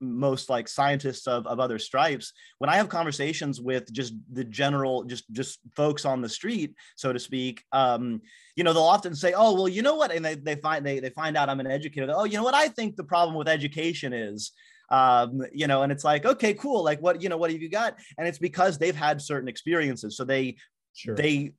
[0.00, 5.04] most like scientists of, of other stripes, when I have conversations with just the general,
[5.04, 8.20] just just folks on the street, so to speak, um,
[8.56, 11.00] you know, they'll often say, "Oh, well, you know what?" And they, they find they
[11.00, 12.12] they find out I'm an educator.
[12.14, 12.54] Oh, you know what?
[12.54, 14.52] I think the problem with education is
[14.92, 16.84] um, you know, and it's like, okay, cool.
[16.84, 17.96] Like what, you know, what have you got?
[18.18, 20.18] And it's because they've had certain experiences.
[20.18, 20.56] So they,
[20.94, 21.16] sure.
[21.16, 21.52] they,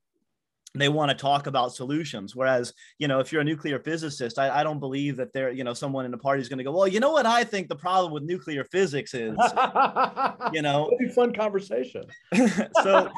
[0.75, 2.35] they want to talk about solutions.
[2.35, 5.63] Whereas you know if you're a nuclear physicist i, I don't believe that there you
[5.63, 7.67] know someone in the party is going to go well you know what i think
[7.67, 9.37] the problem with nuclear physics is?
[10.51, 10.85] You know?
[10.85, 12.03] It'll be fun conversation.
[12.83, 13.09] So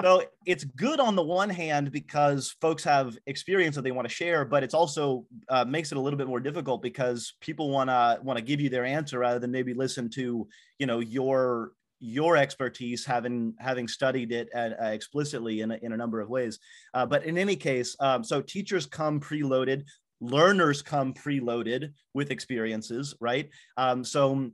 [0.00, 4.14] so it's good on the one hand because folks have experience that they want to
[4.14, 7.90] share but it's also uh, makes it a little bit more difficult because people want
[7.90, 11.72] to want to give you their answer rather than maybe listen to you know your
[11.98, 16.28] your expertise having having studied it at, uh, explicitly in a, in a number of
[16.28, 16.58] ways.
[16.94, 19.84] Uh, but in any case um, so teachers come preloaded
[20.20, 23.48] learners come preloaded with experiences right?
[23.76, 24.50] Um, so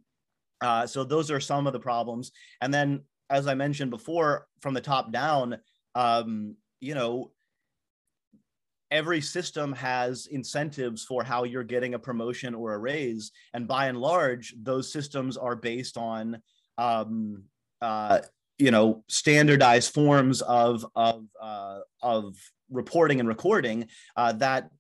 [0.61, 2.33] uh, so those are some of the problems.
[2.61, 5.57] And then as i mentioned before from the top down
[5.95, 7.33] um, you know
[8.93, 13.33] every system has incentives for how you're getting a promotion or a raise.
[13.55, 16.43] And by and large those systems are based on
[16.79, 17.45] um,
[17.81, 18.21] uh,
[18.59, 22.37] you know standardized forms of of uh, of
[22.71, 24.71] reporting and recording uh, that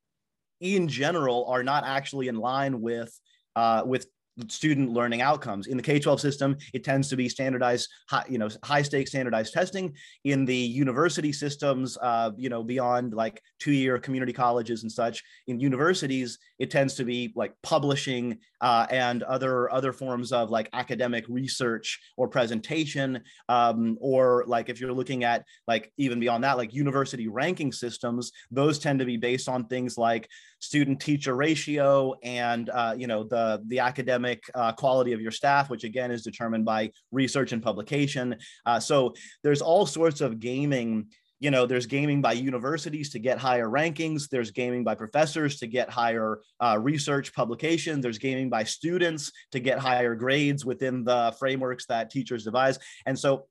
[0.60, 3.18] in general are not actually in line with
[3.56, 4.06] uh, with
[4.48, 5.66] student learning outcomes.
[5.66, 9.52] In the K-12 system, it tends to be standardized, high, you know, high stakes standardized
[9.52, 9.94] testing.
[10.24, 15.60] In the university systems, uh, you know, beyond like two-year community colleges and such, in
[15.60, 21.24] universities, it tends to be like publishing uh, and other other forms of like academic
[21.28, 26.72] research or presentation, um, or like if you're looking at like even beyond that, like
[26.72, 30.28] university ranking systems, those tend to be based on things like
[30.60, 34.21] student teacher ratio and uh, you know the the academic
[34.54, 38.36] uh, quality of your staff which again is determined by research and publication.
[38.66, 41.06] Uh, so there's all sorts of gaming
[41.40, 45.66] you know there's gaming by universities to get higher rankings there's gaming by professors to
[45.66, 51.34] get higher uh, research publication there's gaming by students to get higher grades within the
[51.38, 52.78] frameworks that teachers devise.
[53.06, 53.46] And so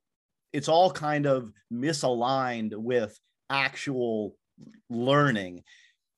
[0.52, 4.36] it's all kind of misaligned with actual
[4.90, 5.62] learning.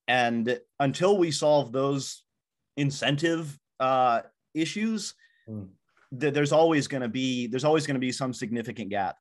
[0.09, 2.25] And until we solve those
[2.77, 4.23] incentive uh,
[4.55, 5.15] issues,
[5.49, 5.69] mm.
[6.19, 9.17] th- there's always going to be there's always going to be some significant gap.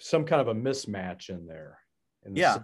[0.00, 1.78] Some kind of a mismatch in there.
[2.24, 2.58] In the yeah.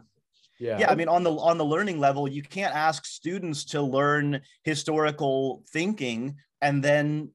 [0.61, 0.79] Yeah.
[0.79, 4.41] yeah i mean on the on the learning level you can't ask students to learn
[4.63, 7.31] historical thinking and then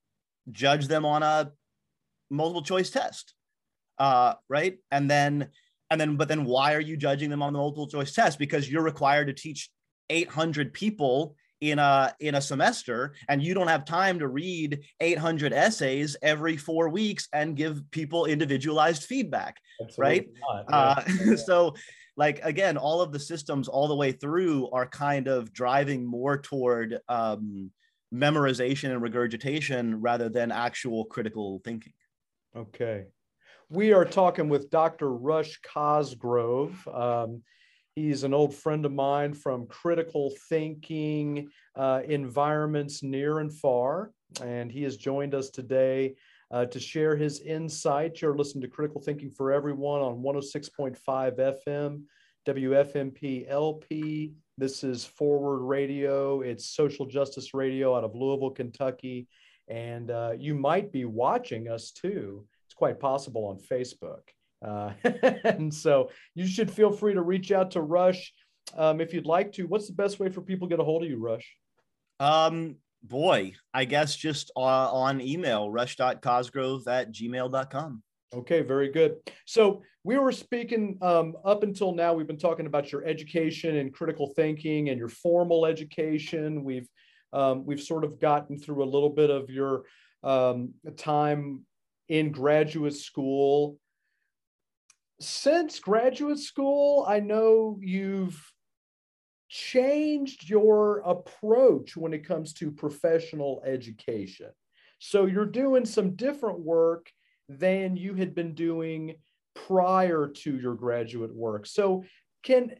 [0.51, 1.51] judge them on a
[2.29, 3.33] multiple choice test
[3.97, 5.49] uh, right and then
[5.91, 8.69] and then but then why are you judging them on the multiple choice test because
[8.69, 9.69] you're required to teach
[10.09, 15.51] 800 people in a in a semester and you don't have time to read 800
[15.51, 20.65] essays every 4 weeks and give people individualized feedback Absolutely right?
[20.71, 21.75] uh, so
[22.15, 26.37] like again all of the systems all the way through are kind of driving more
[26.37, 27.71] toward um,
[28.13, 31.93] memorization and regurgitation rather than actual critical thinking.
[32.55, 33.05] Okay.
[33.69, 37.43] We are talking with dr rush cosgrove um,
[37.99, 44.11] He's an old friend of mine from critical thinking uh, environments near and far.
[44.41, 46.15] And he has joined us today
[46.49, 48.21] uh, to share his insight.
[48.21, 50.97] You're listening to Critical Thinking for Everyone on 106.5
[51.67, 52.03] FM,
[52.47, 54.31] WFMP LP.
[54.57, 56.39] This is Forward Radio.
[56.39, 59.27] It's social justice radio out of Louisville, Kentucky.
[59.67, 62.45] And uh, you might be watching us too.
[62.65, 64.21] It's quite possible on Facebook.
[64.65, 64.91] Uh,
[65.43, 68.33] and so you should feel free to reach out to Rush
[68.77, 69.67] um, if you'd like to.
[69.67, 71.55] What's the best way for people to get a hold of you, Rush?
[72.19, 78.03] Um, boy, I guess just uh, on email, rush.cosgrove at gmail.com.
[78.33, 79.17] Okay, very good.
[79.45, 83.93] So we were speaking um, up until now, we've been talking about your education and
[83.93, 86.63] critical thinking and your formal education.
[86.63, 86.87] We've
[87.31, 89.83] um, we've sort of gotten through a little bit of your
[90.23, 91.65] um, time
[92.07, 93.78] in graduate school
[95.19, 98.41] since graduate school, I know you've
[99.49, 104.49] changed your approach when it comes to professional education.
[104.99, 107.11] So you're doing some different work
[107.49, 109.15] than you had been doing
[109.55, 111.65] prior to your graduate work.
[111.65, 112.03] So
[112.43, 112.75] can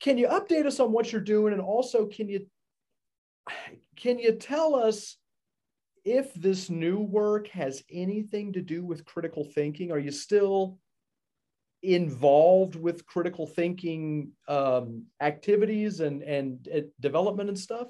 [0.00, 2.46] can you update us on what you're doing and also can you
[3.96, 5.16] can you tell us
[6.04, 9.92] if this new work has anything to do with critical thinking?
[9.92, 10.78] Are you still
[11.82, 17.88] involved with critical thinking um, activities and, and uh, development and stuff?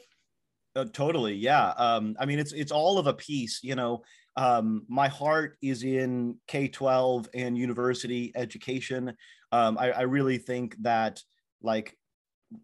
[0.77, 1.71] Uh, totally, yeah.
[1.71, 3.61] Um, I mean, it's it's all of a piece.
[3.63, 4.03] You know,
[4.37, 9.15] um, my heart is in K twelve and university education.
[9.51, 11.23] Um, I, I really think that
[11.63, 11.97] like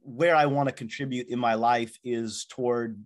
[0.03, 3.03] where I want to contribute in my life is toward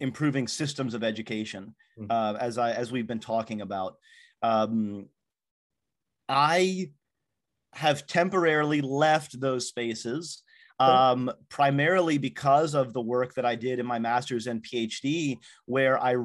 [0.00, 2.10] improving systems of education, mm-hmm.
[2.10, 3.96] uh, as I as we've been talking about.
[4.42, 5.06] Um,
[6.28, 6.90] I
[7.72, 10.42] have temporarily left those spaces
[10.80, 16.02] um, primarily because of the work that I did in my master's and PhD, where
[16.02, 16.16] I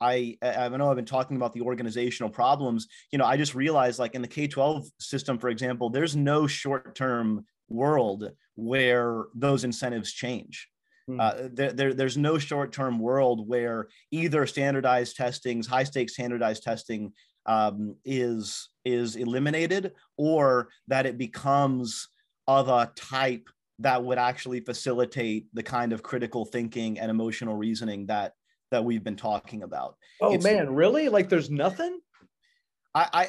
[0.00, 2.88] I I know I've been talking about the organizational problems.
[3.10, 6.46] You know, I just realized like in the K twelve system, for example, there's no
[6.46, 10.68] short term world where those incentives change.
[11.08, 11.20] Hmm.
[11.20, 17.12] Uh, there, there, there's no short-term world where either standardized testings, high stakes standardized testing
[17.46, 22.08] um, is is eliminated, or that it becomes
[22.46, 28.06] of a type that would actually facilitate the kind of critical thinking and emotional reasoning
[28.06, 28.34] that
[28.70, 29.96] that we've been talking about.
[30.20, 31.08] Oh it's, man, really?
[31.08, 32.00] Like there's nothing?
[32.94, 33.28] I, I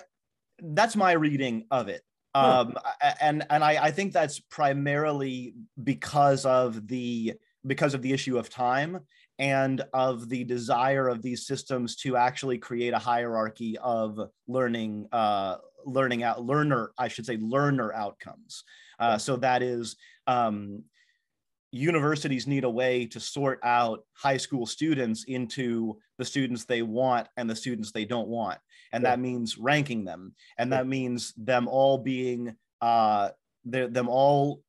[0.62, 2.02] that's my reading of it.
[2.36, 2.66] Huh.
[2.68, 2.78] Um,
[3.22, 7.34] and and I, I think that's primarily because of the
[7.66, 9.00] because of the issue of time
[9.40, 15.58] and of the desire of these systems to actually create a hierarchy of learning uh,
[15.86, 18.64] learning out learner i should say learner outcomes.
[19.00, 19.96] Uh, so that is
[20.28, 20.84] um,
[21.74, 27.28] universities need a way to sort out high school students into the students they want
[27.36, 28.60] and the students they don't want.
[28.92, 30.36] And that means ranking them.
[30.60, 33.30] And that means them all being uh,
[33.66, 34.62] them all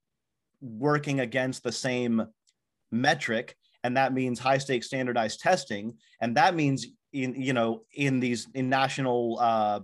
[0.62, 2.26] working against the same
[2.90, 8.18] metric and that means high stakes standardized testing and that means in you know in
[8.18, 9.80] these in national uh,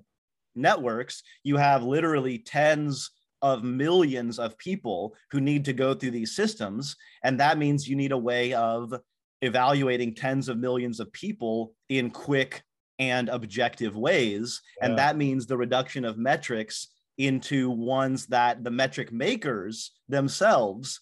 [0.57, 3.11] networks you have literally tens
[3.43, 6.97] of millions of people who need to go through these systems.
[7.25, 8.95] And that means you need a way of
[9.43, 12.63] evaluating tens of millions of people in quick
[12.99, 14.61] and objective ways.
[14.79, 14.87] Yeah.
[14.87, 21.01] And that means the reduction of metrics into ones that the metric makers themselves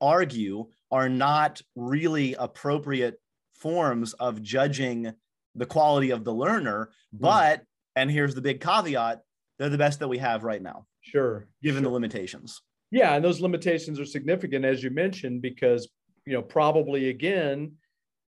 [0.00, 3.20] argue are not really appropriate
[3.54, 5.12] forms of judging
[5.54, 6.90] the quality of the learner.
[7.12, 7.18] Hmm.
[7.20, 7.62] But,
[7.96, 9.20] and here's the big caveat
[9.58, 10.86] they're the best that we have right now.
[11.00, 11.48] Sure.
[11.62, 11.90] Given sure.
[11.90, 12.62] the limitations.
[12.90, 15.88] Yeah, and those limitations are significant, as you mentioned, because
[16.24, 17.72] you know probably again,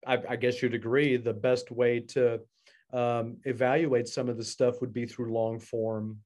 [0.07, 2.39] I, I guess you'd agree the best way to
[2.93, 6.17] um, evaluate some of the stuff would be through long form,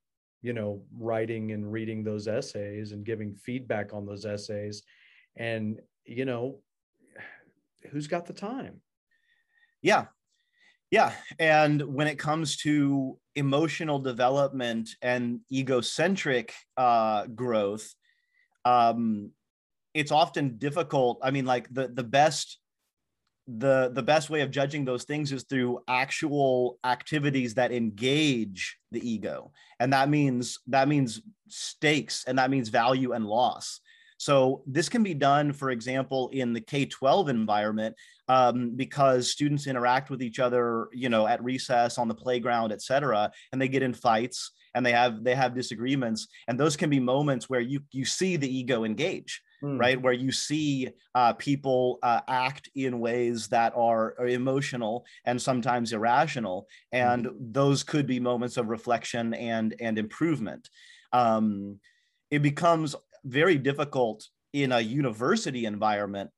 [0.41, 4.83] you know, writing and reading those essays and giving feedback on those essays,
[5.35, 6.59] and you know,
[7.91, 8.81] who's got the time?
[9.81, 10.05] Yeah,
[10.91, 11.13] yeah.
[11.39, 17.93] And when it comes to emotional development and egocentric uh, growth,
[18.65, 19.31] um,
[19.93, 21.19] it's often difficult.
[21.21, 22.59] I mean, like the the best
[23.47, 29.07] the the best way of judging those things is through actual activities that engage the
[29.07, 33.81] ego and that means that means stakes and that means value and loss
[34.23, 37.93] so this can be done, for example, in the K-12 environment
[38.29, 42.81] um, because students interact with each other, you know, at recess, on the playground, et
[42.81, 46.89] cetera, and they get in fights and they have they have disagreements, and those can
[46.89, 49.41] be moments where you you see the ego engage.
[49.61, 49.79] Mm.
[49.79, 55.41] Right, where you see uh, people uh, act in ways that are, are, emotional and
[55.41, 57.33] sometimes irrational, and mm.
[57.39, 60.69] those could be moments of reflection and and improvement.
[61.13, 61.79] Um,
[62.29, 66.29] it becomes very difficult in a university environment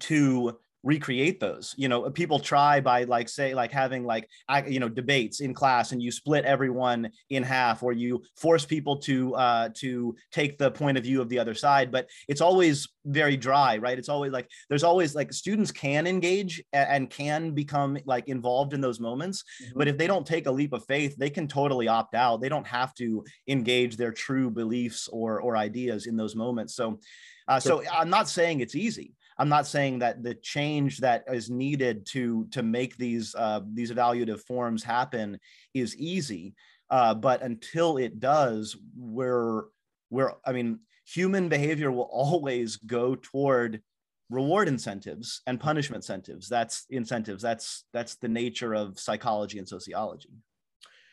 [0.00, 4.28] to recreate those you know people try by like say like having like
[4.66, 8.96] you know debates in class and you split everyone in half or you force people
[8.96, 12.88] to uh to take the point of view of the other side but it's always
[13.06, 13.98] very dry right?
[13.98, 18.80] It's always like there's always like students can engage and can become like involved in
[18.80, 19.78] those moments mm-hmm.
[19.78, 22.40] but if they don't take a leap of faith they can totally opt out.
[22.40, 26.74] They don't have to engage their true beliefs or or ideas in those moments.
[26.74, 27.00] So
[27.48, 31.48] uh, so i'm not saying it's easy I'm not saying that the change that is
[31.48, 35.40] needed to to make these uh, these evaluative forms happen
[35.72, 36.54] is easy,
[36.90, 39.62] uh, but until it does, we're
[40.10, 43.80] we're I mean, human behavior will always go toward
[44.28, 46.46] reward incentives and punishment incentives.
[46.46, 47.42] That's incentives.
[47.42, 50.34] That's that's the nature of psychology and sociology.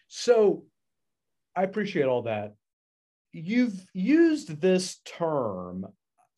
[0.09, 0.65] So,
[1.55, 2.55] I appreciate all that.
[3.31, 5.85] You've used this term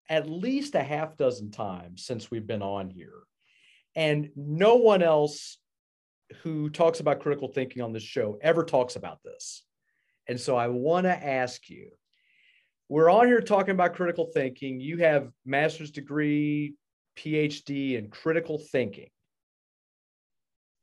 [0.09, 3.13] at least a half dozen times since we've been on here.
[3.95, 5.57] And no one else
[6.43, 9.63] who talks about critical thinking on this show ever talks about this.
[10.27, 11.89] And so I want to ask you
[12.87, 14.79] we're on here talking about critical thinking.
[14.79, 16.73] You have master's degree,
[17.15, 19.09] PhD in critical thinking.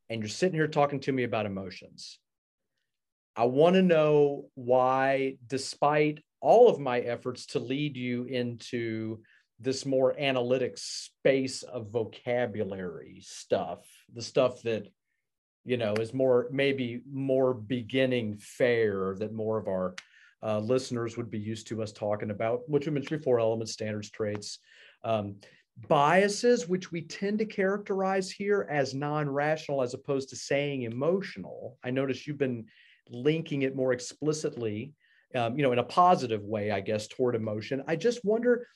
[0.09, 2.21] And you're sitting here talking to me about emotions.
[3.35, 9.21] I want to know why, despite all of my efforts to lead you into
[9.59, 14.87] this more analytic space of vocabulary stuff, the stuff that
[15.65, 19.95] you know is more maybe more beginning fair that more of our
[20.43, 24.11] uh, listeners would be used to us talking about, which we mentioned four elements, standards,
[24.11, 24.59] traits,
[25.03, 25.37] um,
[25.89, 31.79] biases, which we tend to characterize here as non-rational as opposed to saying emotional.
[31.83, 32.67] I notice you've been
[33.09, 34.93] linking it more explicitly,
[35.35, 37.83] um, you know, in a positive way, I guess, toward emotion.
[37.87, 38.67] I just wonder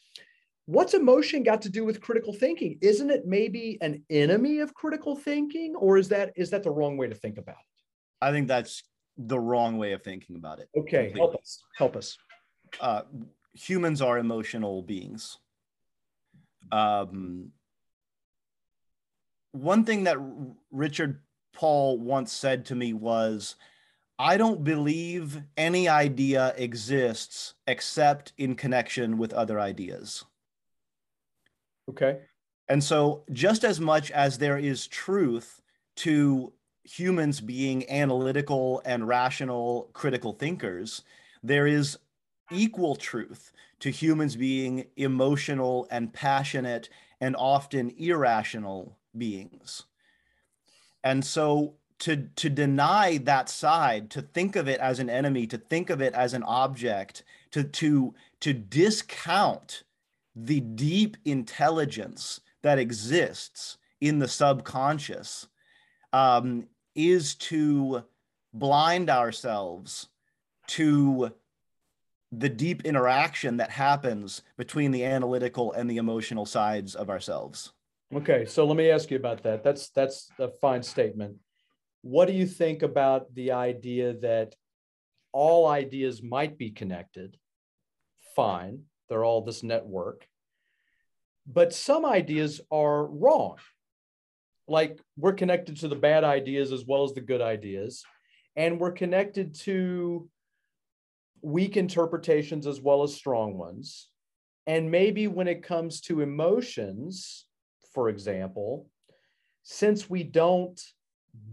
[0.66, 2.78] what's emotion got to do with critical thinking?
[2.80, 6.96] Isn't it maybe an enemy of critical thinking or is that is that the wrong
[6.96, 8.24] way to think about it?
[8.24, 8.84] I think that's
[9.16, 10.68] the wrong way of thinking about it.
[10.76, 11.20] Okay completely.
[11.20, 12.16] help us help us.
[12.80, 13.02] Uh,
[13.54, 15.38] humans are emotional beings.
[16.70, 17.50] Um,
[19.52, 20.18] one thing that
[20.70, 21.20] richard
[21.52, 23.56] paul once said to me was
[24.20, 30.26] I don't believe any idea exists except in connection with other ideas.
[31.88, 32.18] Okay.
[32.68, 35.62] And so, just as much as there is truth
[35.96, 36.52] to
[36.84, 41.00] humans being analytical and rational critical thinkers,
[41.42, 41.96] there is
[42.52, 46.90] equal truth to humans being emotional and passionate
[47.22, 49.84] and often irrational beings.
[51.02, 55.58] And so, to, to deny that side, to think of it as an enemy, to
[55.58, 57.22] think of it as an object,
[57.52, 59.84] to, to, to discount
[60.34, 65.48] the deep intelligence that exists in the subconscious
[66.12, 68.02] um, is to
[68.52, 70.08] blind ourselves
[70.66, 71.32] to
[72.32, 77.72] the deep interaction that happens between the analytical and the emotional sides of ourselves.
[78.14, 79.62] Okay, so let me ask you about that.
[79.62, 81.36] That's that's a fine statement.
[82.02, 84.54] What do you think about the idea that
[85.32, 87.36] all ideas might be connected?
[88.34, 90.26] Fine they're all this network.
[91.46, 93.56] But some ideas are wrong.
[94.66, 98.04] Like we're connected to the bad ideas as well as the good ideas.
[98.56, 100.30] And we're connected to
[101.42, 104.08] weak interpretations as well as strong ones.
[104.66, 107.46] And maybe when it comes to emotions,
[107.92, 108.88] for example,
[109.64, 110.80] since we don't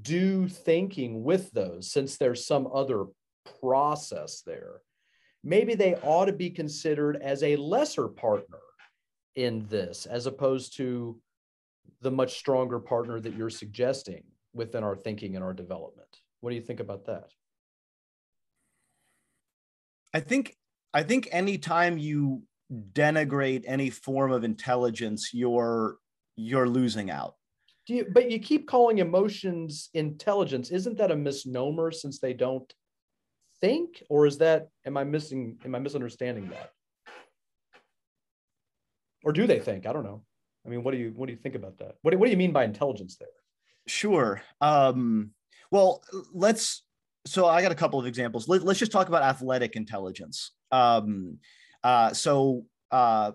[0.01, 3.05] do thinking with those, since there's some other
[3.61, 4.81] process there,
[5.43, 8.59] maybe they ought to be considered as a lesser partner
[9.35, 11.19] in this, as opposed to
[12.01, 14.23] the much stronger partner that you're suggesting
[14.53, 16.09] within our thinking and our development.
[16.41, 17.29] What do you think about that?
[20.13, 20.55] I think
[20.93, 25.97] I think anytime you denigrate any form of intelligence, you're
[26.35, 27.35] you're losing out.
[27.87, 30.71] Do you, but you keep calling emotions intelligence.
[30.71, 32.71] Isn't that a misnomer since they don't
[33.61, 35.57] think, or is that am I missing?
[35.63, 36.71] Am I misunderstanding that?
[39.23, 39.87] Or do they think?
[39.87, 40.23] I don't know.
[40.65, 41.95] I mean, what do you what do you think about that?
[42.01, 43.29] What do, what do you mean by intelligence there?
[43.87, 44.41] Sure.
[44.59, 45.31] Um,
[45.71, 46.83] well, let's.
[47.25, 48.47] So I got a couple of examples.
[48.47, 50.51] Let, us just talk about athletic intelligence.
[50.71, 51.39] Um,
[51.83, 53.31] uh, so uh,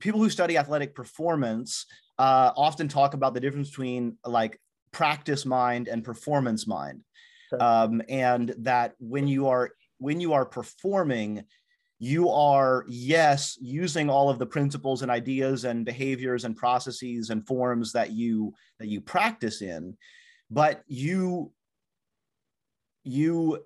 [0.00, 1.86] people who study athletic performance
[2.18, 4.60] uh, often talk about the difference between like
[4.92, 7.02] practice mind and performance mind.
[7.58, 11.44] Um, and that when you are when you are performing
[11.98, 17.46] you are yes using all of the principles and ideas and behaviors and processes and
[17.46, 19.96] forms that you that you practice in
[20.50, 21.52] but you
[23.02, 23.58] you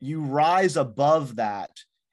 [0.00, 1.70] you rise above that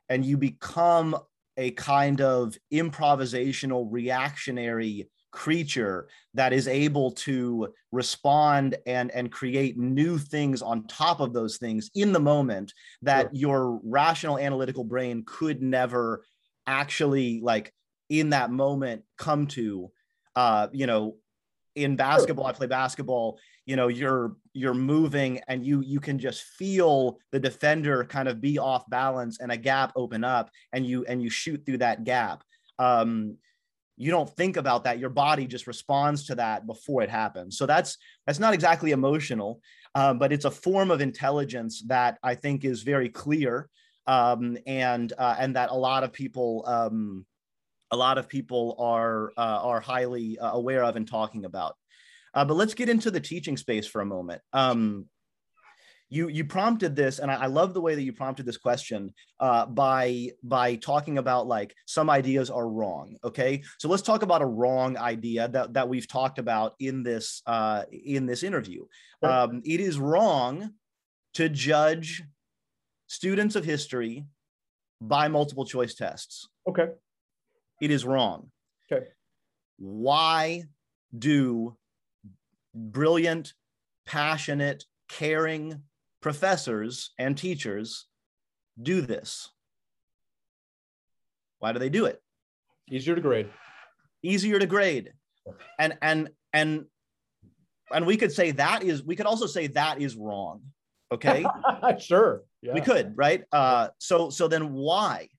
[0.10, 1.16] and you become
[1.62, 10.18] a kind of improvisational reactionary creature that is able to respond and and create new
[10.18, 13.30] things on top of those things in the moment that sure.
[13.34, 16.26] your rational analytical brain could never
[16.66, 17.72] actually like
[18.10, 19.90] in that moment come to
[20.36, 21.16] uh you know
[21.76, 22.54] in basketball sure.
[22.54, 27.40] i play basketball you know you're you're moving and you you can just feel the
[27.40, 31.30] defender kind of be off balance and a gap open up and you and you
[31.30, 32.44] shoot through that gap.
[32.80, 33.38] Um
[33.98, 34.98] you don't think about that.
[34.98, 37.58] Your body just responds to that before it happens.
[37.58, 39.62] So that's that's not exactly emotional
[39.96, 43.70] um, but it's a form of intelligence that i think is very clear
[44.08, 47.26] um, and uh, and that a lot of people um,
[47.92, 51.76] a lot of people are uh, are highly uh, aware of and talking about
[52.34, 54.42] uh, but let's get into the teaching space for a moment.
[54.54, 55.06] Um,
[56.12, 59.14] you you prompted this and I, I, love the way that you prompted this question
[59.40, 63.64] uh, by by talking about like some ideas are wrong okay?
[63.80, 67.84] So let's talk about a wrong idea that, that we've talked about in this uh,
[67.92, 68.86] in this interview.
[69.24, 70.74] Um, it is wrong
[71.36, 72.24] to judge
[73.08, 74.26] students of history
[75.00, 76.50] by multiple choice tests.
[76.68, 76.88] Okay.
[77.82, 78.52] It is wrong.
[78.92, 79.06] Okay.
[79.78, 80.64] Why
[81.18, 81.78] do
[82.74, 83.54] brilliant
[84.06, 85.84] passionate caring
[86.22, 88.06] professors and teachers
[88.82, 89.50] do this.
[91.60, 92.22] Why do they do it?
[92.90, 93.50] Easier to grade.
[94.24, 95.14] Easier to grade.
[95.80, 96.86] And and and
[97.94, 100.62] and we could say that is we could also say that is wrong.
[101.12, 101.46] Okay?
[102.00, 102.44] sure.
[102.62, 102.74] Yeah.
[102.74, 103.44] We could, right?
[103.52, 105.30] Uh so so then why?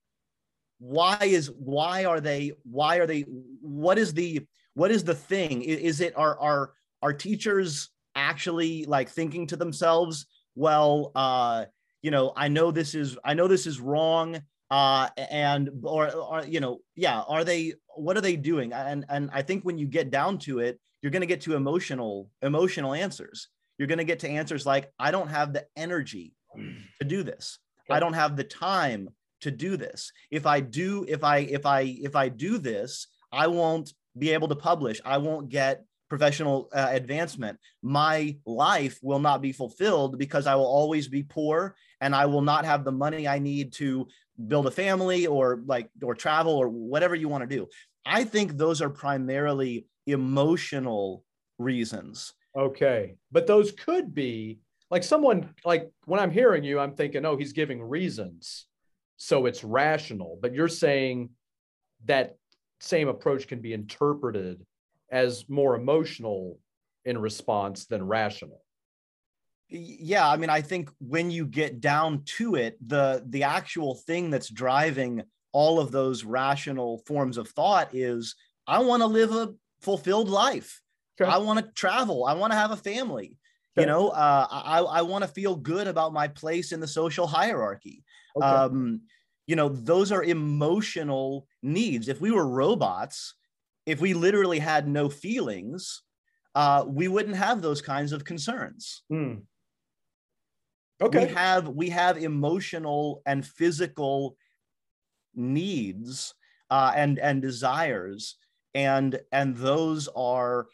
[0.79, 3.21] Why is why are they why are they
[3.61, 5.61] what is the what is the thing?
[5.61, 6.73] Is it are are
[7.03, 10.25] are teachers actually like thinking to themselves,
[10.55, 11.65] well, uh,
[12.01, 14.41] you know, I know this is I know this is wrong
[14.71, 18.73] uh, and or, or you know yeah are they what are they doing?
[18.73, 21.55] And and i think when you get down to it you're going to get to
[21.55, 23.49] emotional emotional answers.
[23.77, 27.59] You're going to get to answers like i don't have the energy to do this.
[27.89, 29.09] I don't have the time
[29.41, 30.11] to do this.
[30.31, 34.47] If i do if i if i if i do this i won't be able
[34.47, 35.01] to publish.
[35.05, 40.73] I won't get professional uh, advancement my life will not be fulfilled because i will
[40.79, 44.07] always be poor and i will not have the money i need to
[44.47, 47.67] build a family or like or travel or whatever you want to do.
[48.03, 51.23] I think those are primarily emotional
[51.57, 52.33] reasons.
[52.55, 54.59] Okay but those could be
[54.91, 58.65] like someone like when i'm hearing you i'm thinking oh he's giving reasons
[59.23, 60.37] so it's rational.
[60.41, 61.29] But you're saying
[62.05, 62.35] that
[62.81, 64.65] same approach can be interpreted
[65.13, 66.59] as more emotional
[67.05, 68.61] in response than rational
[69.69, 74.31] yeah i mean i think when you get down to it the the actual thing
[74.31, 78.35] that's driving all of those rational forms of thought is
[78.67, 80.81] i want to live a fulfilled life
[81.21, 81.29] okay.
[81.29, 83.37] i want to travel i want to have a family
[83.77, 83.83] okay.
[83.83, 87.27] you know uh, i i want to feel good about my place in the social
[87.27, 88.03] hierarchy
[88.35, 88.45] okay.
[88.45, 89.01] um
[89.45, 93.35] you know those are emotional needs if we were robots
[93.85, 96.03] if we literally had no feelings
[96.55, 99.03] uh, we wouldn't have those kinds of concerns.
[99.11, 99.41] Mm.
[101.01, 101.25] Okay.
[101.25, 104.37] We have we have emotional and physical
[105.35, 106.33] needs
[106.69, 108.37] uh, and and desires,
[108.75, 110.67] and and those are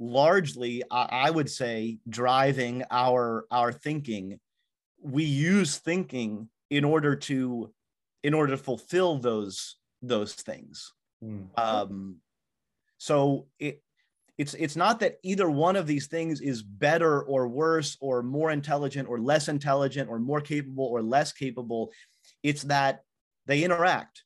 [0.00, 4.40] largely, I would say, driving our our thinking.
[5.00, 7.72] We use thinking in order to
[8.24, 10.92] in order to fulfill those those things.
[11.22, 11.46] Mm.
[11.58, 12.16] Um,
[12.98, 13.82] so it
[14.36, 18.50] it's it's not that either one of these things is better or worse or more
[18.50, 21.90] intelligent or less intelligent or more capable or less capable.
[22.42, 23.02] It's that
[23.46, 24.22] they interact.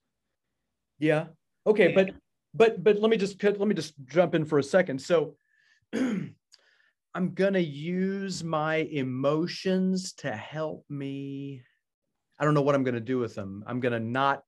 [0.98, 1.26] Yeah.
[1.66, 2.10] Okay but
[2.54, 5.00] but but let me just let me just jump in for a second.
[5.00, 5.36] So
[5.94, 11.62] i'm going to use my emotions to help me.
[12.38, 13.64] I don't know what i'm going to do with them.
[13.66, 14.42] I'm going to not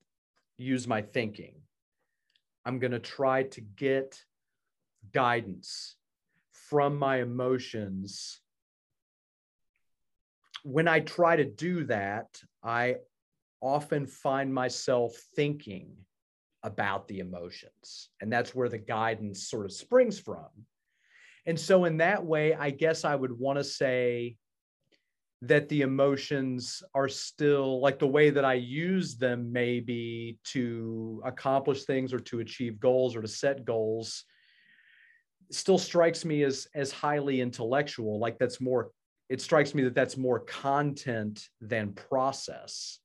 [0.58, 1.54] use my thinking
[2.64, 4.22] i'm going to try to get
[5.12, 5.96] guidance
[6.52, 8.40] from my emotions
[10.64, 12.96] when I try to do that, I
[13.60, 15.92] often find myself thinking
[16.62, 18.08] about the emotions.
[18.20, 20.48] And that's where the guidance sort of springs from.
[21.46, 24.38] And so, in that way, I guess I would want to say
[25.48, 31.84] that the emotions are still like the way that I use them, maybe to accomplish
[31.84, 34.24] things or to achieve goals or to set goals
[35.50, 38.18] still strikes me as as highly intellectual.
[38.18, 38.90] Like that's more
[39.28, 42.98] it strikes me that that's more content than process.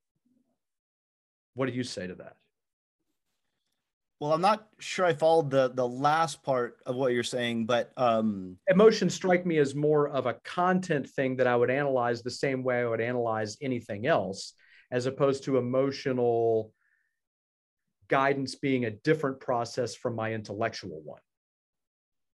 [1.54, 2.36] What do you say to that
[4.20, 7.92] well i'm not sure i followed the the last part of what you're saying but
[7.98, 12.32] um emotions strike me as more of a content thing that i would analyze the
[12.32, 14.54] same way i would analyze anything else
[14.92, 16.74] as opposed to emotional
[18.08, 21.22] guidance being a different process from my intellectual one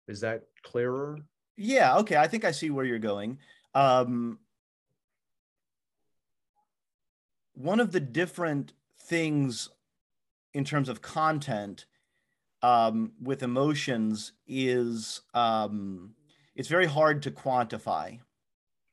[0.08, 1.18] is that clearer?
[1.56, 1.98] Yeah.
[1.98, 2.16] Okay.
[2.16, 3.38] I think I see where you're going.
[3.74, 4.38] Um,
[7.54, 8.72] one of the different
[9.02, 9.68] things
[10.54, 11.86] in terms of content
[12.62, 16.14] um, with emotions is um,
[16.54, 18.20] it's very hard to quantify.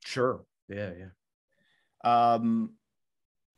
[0.04, 0.44] Sure.
[0.68, 0.90] Yeah.
[0.98, 2.34] Yeah.
[2.34, 2.72] Um,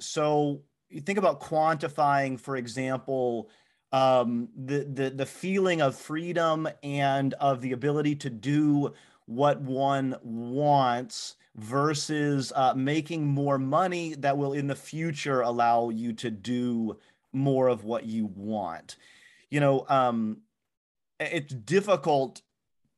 [0.00, 3.50] so you think about quantifying, for example,
[3.92, 8.92] um, the, the the feeling of freedom and of the ability to do
[9.26, 16.12] what one wants versus uh, making more money that will in the future allow you
[16.12, 16.98] to do
[17.34, 18.96] more of what you want.
[19.50, 20.38] You know um,
[21.20, 22.42] it's difficult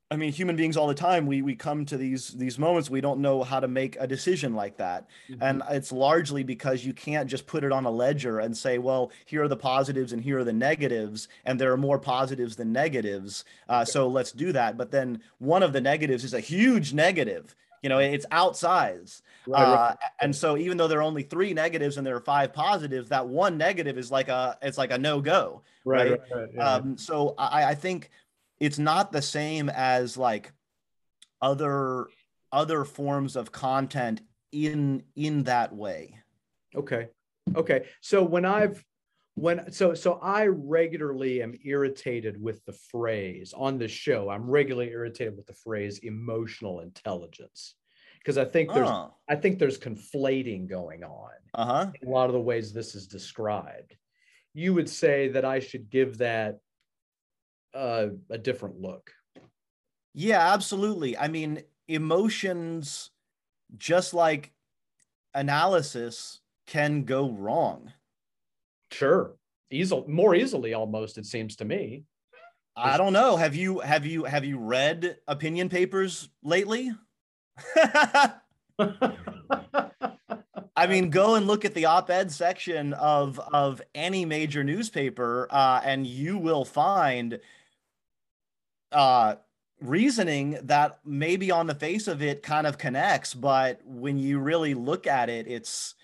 [0.08, 3.00] I mean, human beings all the time, we we come to these these moments we
[3.00, 5.08] don't know how to make a decision like that.
[5.28, 5.42] Mm-hmm.
[5.42, 9.10] And it's largely because you can't just put it on a ledger and say, well,
[9.24, 12.72] here are the positives and here are the negatives, and there are more positives than
[12.72, 13.44] negatives.
[13.68, 13.90] Uh, okay.
[13.90, 14.76] So let's do that.
[14.76, 17.56] But then one of the negatives is a huge negative.
[17.82, 19.22] You know, it's outsized.
[19.46, 22.52] Right, uh, and so even though there are only three negatives and there are five
[22.52, 25.62] positives, that one negative is like a it's like a no go.
[25.84, 26.12] Right.
[26.12, 26.20] right?
[26.34, 26.74] right yeah.
[26.74, 28.10] um, so I, I think
[28.60, 30.52] it's not the same as like
[31.40, 32.06] other
[32.52, 36.18] other forms of content in in that way.
[36.74, 37.08] Okay.
[37.54, 37.86] Okay.
[38.00, 38.84] So when i've
[39.34, 44.30] when so so i regularly am irritated with the phrase on the show.
[44.30, 47.74] I'm regularly irritated with the phrase emotional intelligence
[48.18, 49.14] because i think there's oh.
[49.28, 51.90] i think there's conflating going on uh-huh.
[52.02, 53.94] a lot of the ways this is described.
[54.54, 56.58] You would say that i should give that
[57.76, 59.12] uh, a different look.
[60.14, 61.16] Yeah, absolutely.
[61.16, 63.10] I mean, emotions,
[63.76, 64.52] just like
[65.34, 67.92] analysis, can go wrong.
[68.90, 69.36] Sure,
[69.70, 71.18] easily, more easily, almost.
[71.18, 72.04] It seems to me.
[72.76, 73.36] I don't know.
[73.36, 76.92] Have you have you have you read opinion papers lately?
[80.78, 85.80] I mean, go and look at the op-ed section of of any major newspaper, uh,
[85.82, 87.40] and you will find
[88.92, 89.36] uh,
[89.80, 94.74] reasoning that maybe on the face of it kind of connects, but when you really
[94.74, 95.94] look at it, it's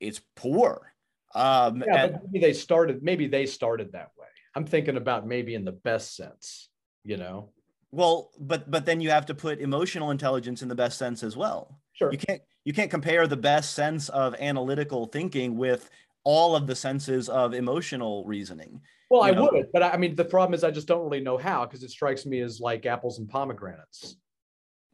[0.00, 0.92] it's poor.
[1.34, 3.02] Um, yeah, and, maybe they started.
[3.02, 4.26] Maybe they started that way.
[4.54, 6.68] I'm thinking about maybe in the best sense,
[7.04, 7.50] you know.
[7.90, 11.36] Well, but but then you have to put emotional intelligence in the best sense as
[11.36, 11.78] well.
[11.92, 12.12] Sure.
[12.12, 15.90] You can't you can't compare the best sense of analytical thinking with
[16.24, 18.80] all of the senses of emotional reasoning.
[19.10, 19.48] Well, I know?
[19.52, 21.90] would, but I mean, the problem is I just don't really know how because it
[21.90, 24.16] strikes me as like apples and pomegranates.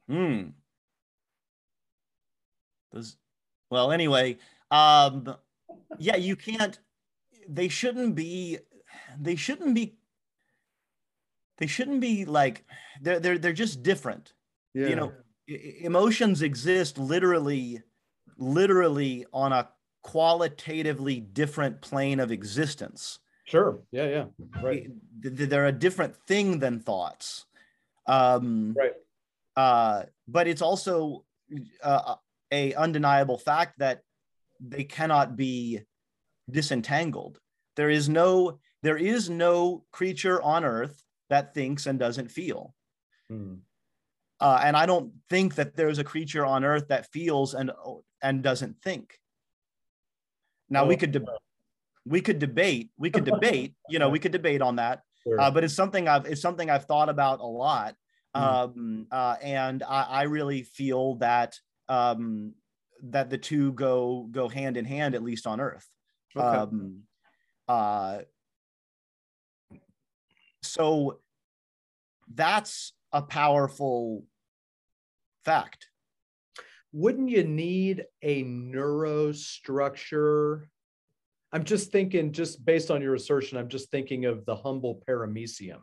[0.08, 0.50] Hmm.
[2.92, 3.16] Those,
[3.70, 4.38] well, anyway,
[4.70, 5.34] um,
[5.98, 6.78] yeah, you can't.
[7.48, 8.58] They shouldn't be.
[9.20, 9.96] They shouldn't be.
[11.58, 12.64] They shouldn't be like
[13.00, 14.32] they're they're they're just different.
[14.74, 14.88] Yeah.
[14.88, 15.12] You know,
[15.48, 17.82] emotions exist literally,
[18.38, 19.68] literally on a
[20.02, 23.18] qualitatively different plane of existence.
[23.44, 23.80] Sure.
[23.92, 24.08] Yeah.
[24.08, 24.24] Yeah.
[24.62, 24.90] Right.
[25.20, 27.46] They're a different thing than thoughts.
[28.06, 28.94] Um, right.
[29.56, 31.24] Uh, but it's also
[31.82, 32.16] uh,
[32.50, 34.00] a undeniable fact that
[34.60, 35.80] they cannot be
[36.50, 37.38] disentangled.
[37.76, 42.74] There is no there is no creature on earth that thinks and doesn't feel.
[43.28, 43.54] Hmm.
[44.40, 47.70] Uh, and I don't think that there's a creature on earth that feels and
[48.22, 49.18] and doesn't think.
[50.68, 51.24] Now oh, we could de-
[52.04, 55.00] we could debate, we could debate, you know, we could debate on that.
[55.22, 55.40] Sure.
[55.40, 57.94] Uh, but it's something I've it's something I've thought about a lot.
[58.36, 58.40] Mm.
[58.40, 61.56] Um, uh, and I, I, really feel that
[61.88, 62.54] um,
[63.04, 65.88] that the two go go hand in hand, at least on Earth.
[66.36, 66.44] Okay.
[66.44, 67.02] Um,
[67.68, 68.18] uh,
[70.62, 71.20] so
[72.34, 74.24] that's a powerful
[75.44, 75.86] fact
[76.94, 80.66] wouldn't you need a neurostructure?
[81.54, 85.78] I'm just thinking, just based on your assertion, I'm just thinking of the humble paramecium,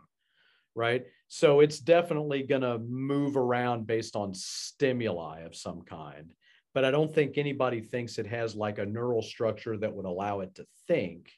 [0.75, 1.05] right?
[1.29, 6.33] So it's definitely going to move around based on stimuli of some kind.
[6.73, 10.41] But I don't think anybody thinks it has like a neural structure that would allow
[10.41, 11.31] it to think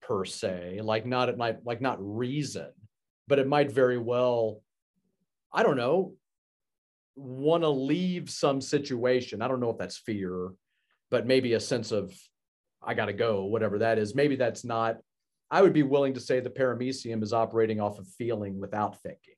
[0.00, 2.68] per se, like not it might like not reason,
[3.26, 4.62] but it might very well,
[5.52, 6.14] I don't know,
[7.16, 9.42] want to leave some situation.
[9.42, 10.50] I don't know if that's fear,
[11.10, 12.14] but maybe a sense of
[12.84, 14.14] I got to go, whatever that is.
[14.14, 14.98] Maybe that's not.
[15.50, 19.34] I would be willing to say the paramecium is operating off of feeling without thinking.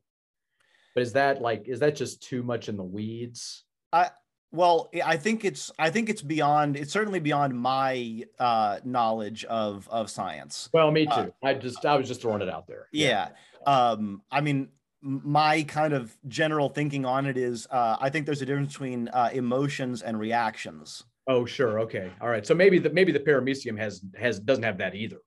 [0.95, 3.65] But is that like is that just too much in the weeds?
[3.93, 4.11] I
[4.53, 9.89] well, I think it's I think it's beyond it's certainly beyond my uh knowledge of
[9.91, 10.69] of science.
[10.73, 11.35] Well, me uh, too.
[11.43, 12.87] Uh, I just I was just throwing it out there.
[12.93, 13.31] Yeah.
[13.67, 13.91] yeah.
[13.91, 14.69] Um I mean
[15.05, 19.09] my kind of general thinking on it is uh, I think there's a difference between
[19.09, 21.05] uh, emotions and reactions.
[21.27, 21.81] Oh, sure.
[21.81, 22.11] Okay.
[22.21, 22.47] All right.
[22.47, 25.19] So maybe the maybe the paramecium has has doesn't have that either.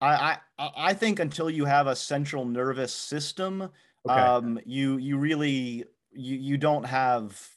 [0.00, 3.68] I I, I think until you have a central nervous system,
[4.08, 4.20] okay.
[4.20, 7.48] um, you you really you you don't have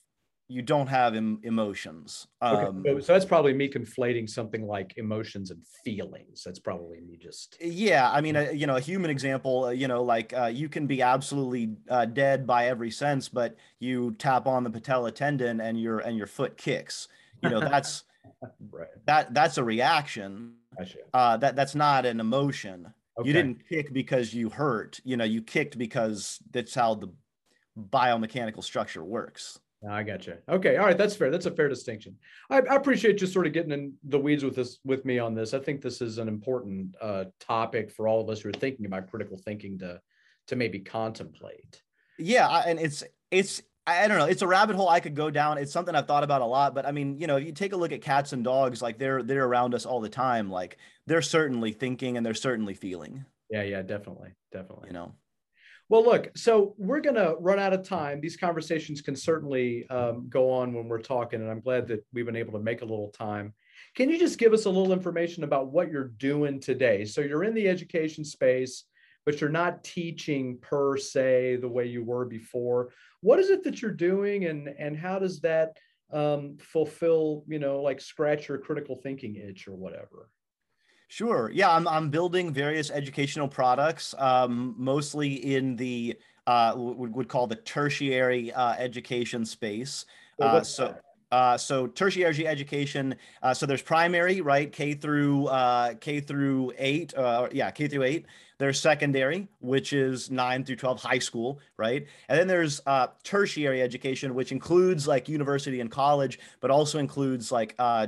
[0.54, 2.28] you don't have em- emotions.
[2.40, 3.02] Um, okay.
[3.02, 6.44] so, that's probably me conflating something like emotions and feelings.
[6.46, 7.58] That's probably me just.
[7.60, 9.66] Yeah, I mean, a, you know, a human example.
[9.66, 13.56] Uh, you know, like uh, you can be absolutely uh, dead by every sense, but
[13.80, 17.08] you tap on the patella tendon and your and your foot kicks.
[17.42, 18.04] You know, that's
[18.72, 18.88] right.
[19.06, 20.54] That that's a reaction.
[21.16, 22.94] Uh, that that's not an emotion.
[23.18, 23.28] Okay.
[23.28, 25.00] You didn't kick because you hurt.
[25.04, 27.10] You know, you kicked because that's how the
[27.78, 29.60] biomechanical structure works.
[29.90, 30.36] I got you.
[30.48, 31.30] Okay, all right, that's fair.
[31.30, 32.16] That's a fair distinction.
[32.50, 35.34] I, I, appreciate you sort of getting in the weeds with this with me on
[35.34, 35.54] this.
[35.54, 38.86] I think this is an important uh, topic for all of us who are thinking
[38.86, 40.00] about critical thinking to
[40.48, 41.82] to maybe contemplate.
[42.18, 44.26] Yeah, and it's it's I don't know.
[44.26, 45.58] It's a rabbit hole I could go down.
[45.58, 46.74] It's something I've thought about a lot.
[46.74, 48.98] But I mean, you know, if you take a look at cats and dogs, like
[48.98, 50.50] they're they're around us all the time.
[50.50, 50.78] Like
[51.08, 53.26] they're certainly thinking and they're certainly feeling.
[53.50, 54.88] Yeah, yeah, definitely, definitely.
[54.88, 55.16] You know.
[55.94, 58.20] Well, look, so we're going to run out of time.
[58.20, 62.26] These conversations can certainly um, go on when we're talking, and I'm glad that we've
[62.26, 63.54] been able to make a little time.
[63.94, 67.06] Can you just give us a little information about what you're doing today?
[67.06, 68.86] So you're in the education space,
[69.24, 72.90] but you're not teaching per se the way you were before.
[73.22, 75.78] What is it that you're doing, and and how does that
[76.12, 80.32] um, fulfill, you know, like scratch your critical thinking itch or whatever?
[81.14, 81.52] Sure.
[81.54, 87.46] Yeah, I'm I'm building various educational products, um, mostly in the uh, would would call
[87.46, 90.08] the tertiary uh, education space.
[90.42, 90.96] Uh, so.
[91.34, 93.16] Uh, so tertiary education.
[93.42, 94.72] Uh, so there's primary, right?
[94.72, 97.12] K through uh, K through eight.
[97.16, 98.28] Uh, yeah, K through eight.
[98.60, 102.06] There's secondary, which is nine through 12 high school, right?
[102.30, 107.52] And then there's uh, tertiary education, which includes like university and college, but also includes
[107.52, 108.08] like uh,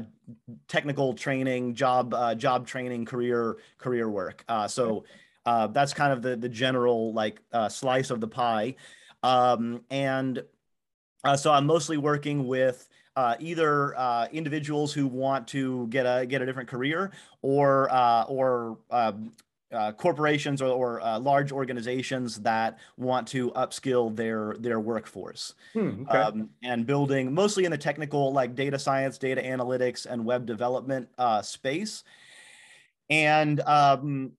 [0.67, 4.45] technical training, job uh, job training, career career work.
[4.47, 5.03] Uh, so
[5.47, 8.76] uh, that's kind of the the general like uh, slice of the pie.
[9.23, 10.43] Um, and
[11.38, 16.41] so I'm mostly working with uh, either uh, individuals who want to get a get
[16.41, 17.11] a different career
[17.41, 19.32] or uh, or um,
[19.72, 26.03] uh, corporations or, or uh, large organizations that want to upskill their their workforce hmm,
[26.07, 26.18] okay.
[26.18, 31.07] um, and building mostly in the technical like data science data analytics and web development
[31.18, 32.03] uh, space
[33.09, 34.32] and um,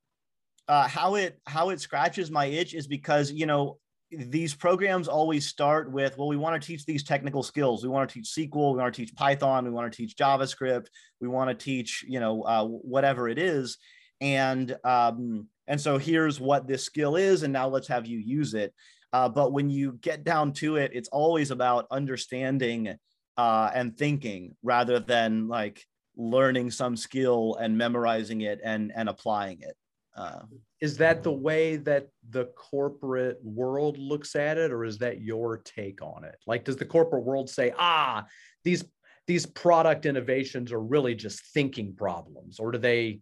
[0.69, 3.79] uh, how it how it scratches my itch is because you know
[4.11, 7.83] these programs always start with well we want to teach these technical skills.
[7.83, 10.87] We want to teach sql we want to teach python we want to teach javascript
[11.21, 13.79] we want to teach you know uh, whatever it is.
[14.21, 18.55] And um, and so here's what this skill is and now let's have you use
[18.55, 18.73] it.
[19.13, 22.97] Uh, but when you get down to it it's always about understanding
[23.37, 25.85] uh, and thinking rather than like
[26.17, 29.77] learning some skill and memorizing it and and applying it
[30.17, 30.41] uh,
[30.81, 35.59] is that the way that the corporate world looks at it or is that your
[35.59, 38.25] take on it like does the corporate world say ah
[38.65, 38.85] these
[39.27, 43.21] these product innovations are really just thinking problems or do they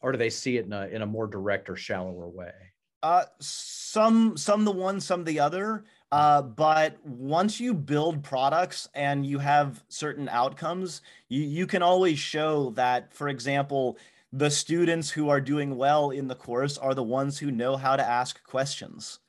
[0.00, 2.52] or do they see it in a in a more direct or shallower way?
[3.02, 5.84] Uh, some some the one, some the other.
[6.12, 12.18] Uh, but once you build products and you have certain outcomes, you you can always
[12.18, 13.98] show that, for example,
[14.32, 17.96] the students who are doing well in the course are the ones who know how
[17.96, 19.20] to ask questions.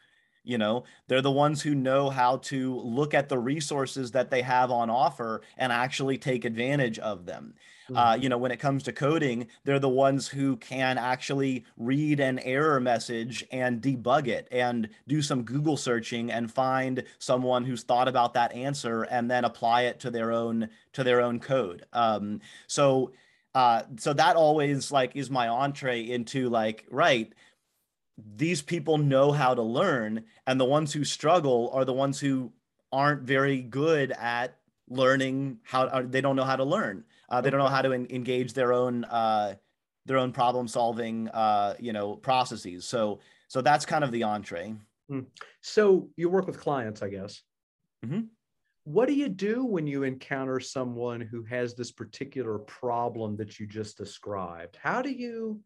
[0.43, 4.41] You know they're the ones who know how to look at the resources that they
[4.43, 7.54] have on offer and actually take advantage of them.
[7.89, 7.98] Mm-hmm.
[7.98, 12.20] uh, you know when it comes to coding they're the ones who can actually read
[12.20, 17.84] an error message and debug it and do some google searching and find someone who's
[17.84, 21.86] thought about that answer and then apply it to their own to their own code.
[21.93, 23.12] Um, so
[23.56, 27.34] uh, so that always like is my entree into like right
[28.36, 32.52] these people know how to learn and the ones who struggle are the ones who
[32.91, 34.58] aren't very good at
[34.89, 37.04] learning how uh, they don't know how to learn.
[37.30, 39.56] Uh, they don't know how to en- engage their own uh,
[40.06, 42.86] their own problem solving uh, you know processes.
[42.86, 44.76] So so that's kind of the entree.
[45.10, 45.22] Hmm.
[45.62, 47.41] so you work with clients i guess.
[48.06, 48.24] Mm-hmm.
[48.88, 53.68] What do you do when you encounter someone who has this particular problem that you
[53.68, 54.78] just described?
[54.82, 55.60] How do you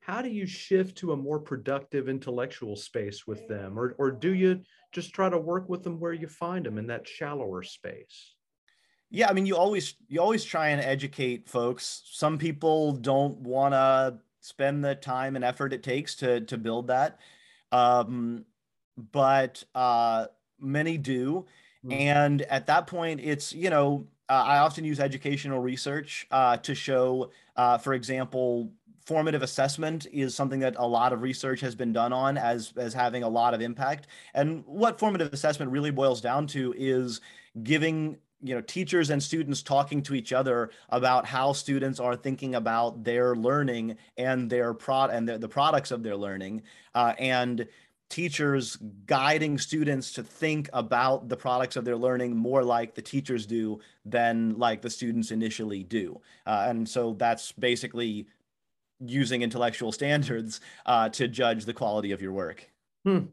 [0.00, 3.78] how do you shift to a more productive intellectual space with them?
[3.78, 6.86] Or, or do you just try to work with them where you find them in
[6.86, 8.36] that shallower space?
[9.10, 12.04] Yeah i mean you always you always try and educate folks.
[12.10, 16.86] Some people don't want to spend the time and effort it takes to to build
[16.86, 17.20] that.
[17.70, 18.46] Um,
[19.12, 20.28] but uh,
[20.58, 21.44] many do.
[21.90, 26.74] And at that point it's you know uh, i often use educational research uh, to
[26.74, 28.70] show uh, for example
[29.06, 32.92] formative assessment is something that a lot of research has been done on as as
[32.92, 34.08] having a lot of impact.
[34.34, 37.20] And what formative assessment really boils down to is
[37.62, 42.56] giving you know teachers and students talking to each other about how students are thinking
[42.56, 46.62] about their learning and their prod and the, the products of their learning
[46.94, 47.66] uh, and
[48.08, 48.76] teachers
[49.06, 53.80] guiding students to think about the products of their learning more like the teachers do
[54.04, 58.26] than like the students initially do uh, and so that's basically
[59.00, 62.68] using intellectual standards uh, to judge the quality of your work.
[63.04, 63.26] Hmm.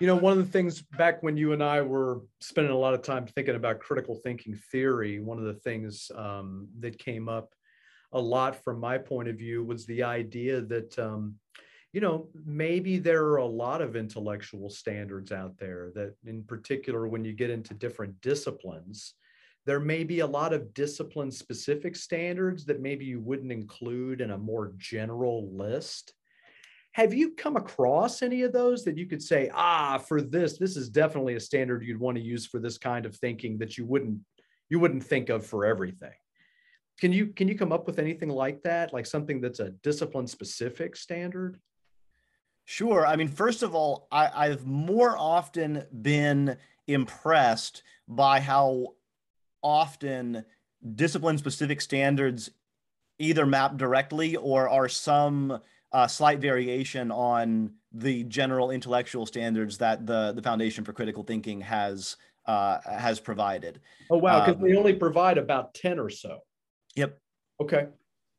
[0.00, 2.94] You know, one of the things back when you and I were spending a lot
[2.94, 7.54] of time thinking about critical thinking theory, one of the things um, that came up
[8.10, 11.36] a lot from my point of view was the idea that, um,
[11.92, 17.06] you know, maybe there are a lot of intellectual standards out there that, in particular,
[17.06, 19.14] when you get into different disciplines,
[19.66, 24.30] there may be a lot of discipline specific standards that maybe you wouldn't include in
[24.30, 26.14] a more general list.
[26.92, 30.76] Have you come across any of those that you could say, ah, for this, this
[30.76, 33.86] is definitely a standard you'd want to use for this kind of thinking that you
[33.86, 34.18] wouldn't
[34.68, 36.14] you wouldn't think of for everything?
[36.98, 40.26] Can you can you come up with anything like that, like something that's a discipline
[40.26, 41.58] specific standard?
[42.64, 43.06] Sure.
[43.06, 46.56] I mean, first of all, I, I've more often been
[46.86, 48.94] impressed by how
[49.62, 50.44] often
[50.94, 52.50] discipline specific standards
[53.18, 55.60] either map directly or are some
[55.92, 61.60] uh, slight variation on the general intellectual standards that the the Foundation for Critical Thinking
[61.60, 63.80] has uh, has provided.
[64.10, 66.38] Oh wow, because um, they only provide about ten or so.
[66.96, 67.18] Yep.
[67.60, 67.86] Okay.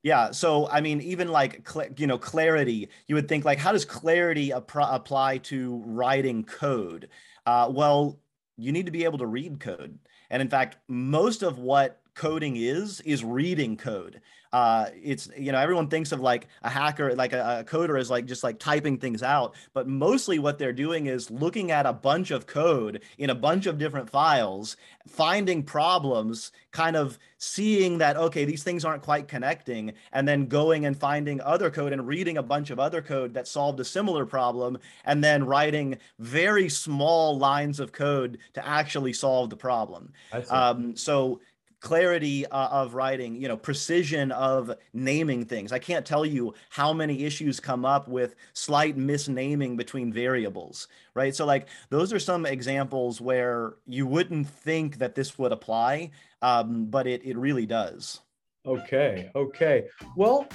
[0.04, 0.32] Yeah.
[0.32, 4.52] So I mean, even like you know clarity, you would think like, how does clarity
[4.52, 7.10] apply to writing code?
[7.46, 8.20] Uh, well,
[8.58, 9.98] you need to be able to read code.
[10.30, 14.22] And in fact, most of what coding is is reading code.
[14.54, 18.12] Uh, it's you know everyone thinks of like a hacker like a, a, coder is
[18.12, 21.92] like just like typing things out but mostly what they're doing is looking at a
[21.92, 28.16] bunch of code in a bunch of different files finding problems kind of seeing that
[28.16, 32.38] okay these things aren't quite connecting and then going and finding other code and reading
[32.38, 37.40] a bunch of other code that solved a similar problem and then writing very small
[37.40, 40.14] lines of code to actually solve the problem.
[40.50, 41.42] Um, so
[41.84, 45.74] clarity uh, of writing you know precision of naming things.
[45.74, 51.36] I can't tell you how many issues come up with slight misnaming between variables right?
[51.36, 56.12] So like those are some examples where you wouldn't think that this would apply
[56.42, 58.22] um, but it, it really does.
[58.66, 59.88] Okay okay.
[60.16, 60.48] Well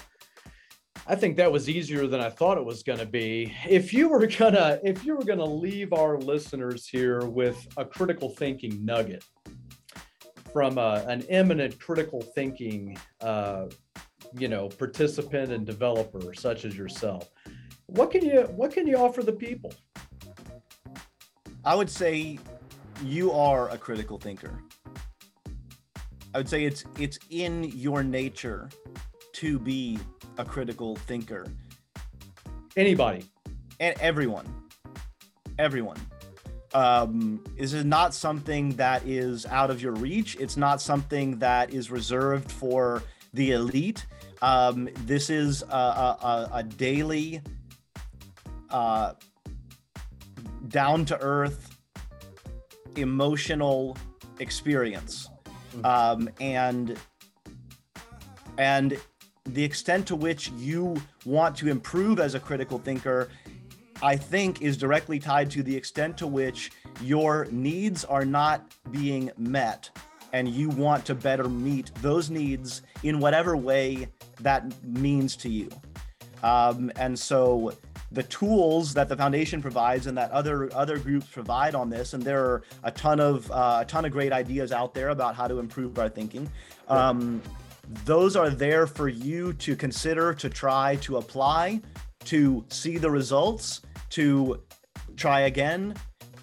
[1.07, 3.55] I think that was easier than I thought it was going to be.
[3.69, 8.29] If you were gonna, if you were gonna leave our listeners here with a critical
[8.31, 9.25] thinking nugget,
[10.53, 13.67] from a, an eminent critical thinking, uh,
[14.37, 17.31] you know, participant and developer such as yourself,
[17.87, 19.73] what can you what can you offer the people?
[21.65, 22.39] I would say
[23.05, 24.63] you are a critical thinker.
[26.35, 28.69] I would say it's it's in your nature
[29.35, 29.99] to be
[30.37, 31.47] a critical thinker.
[32.77, 33.25] Anybody.
[33.81, 34.47] And everyone.
[35.59, 35.99] Everyone
[36.75, 40.37] um, this is not something that is out of your reach.
[40.39, 43.03] It's not something that is reserved for
[43.33, 44.07] the elite.
[44.43, 47.41] Um, this is a, a, a daily,
[48.71, 49.15] uh,
[50.69, 51.79] down to earth,
[52.97, 53.97] emotional
[54.39, 55.29] experience,
[55.75, 55.85] mm-hmm.
[55.85, 56.99] um, and
[58.59, 58.99] and
[59.47, 63.29] the extent to which you want to improve as a critical thinker
[64.03, 66.71] I think is directly tied to the extent to which
[67.03, 69.91] your needs are not being met
[70.33, 74.09] and you want to better meet those needs in whatever way
[74.41, 75.69] that means to you.
[76.43, 77.73] Um, and so
[78.13, 82.23] the tools that the foundation provides and that other other groups provide on this, and
[82.23, 85.49] there are a ton of uh, a ton of great ideas out there about how
[85.49, 86.49] to improve our thinking.
[86.89, 87.43] Um,
[88.05, 91.81] those are there for you to consider, to try, to apply,
[92.27, 93.81] to see the results,
[94.11, 94.63] to
[95.17, 95.95] try again,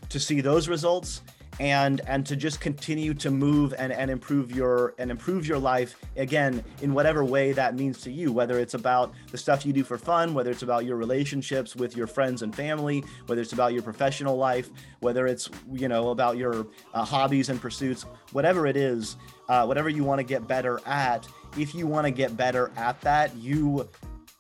[0.10, 1.22] to see those results,
[1.60, 5.96] and and to just continue to move and, and improve your and improve your life
[6.18, 9.84] again in whatever way that means to you whether it's about the stuff you do
[9.84, 13.74] for fun whether it's about your relationships with your friends and family whether it's about
[13.74, 18.04] your professional life whether it's you know about your uh, hobbies and pursuits
[18.34, 19.16] whatever it is
[19.48, 21.26] uh, whatever you want to get better at
[21.58, 23.88] if you want to get better at that you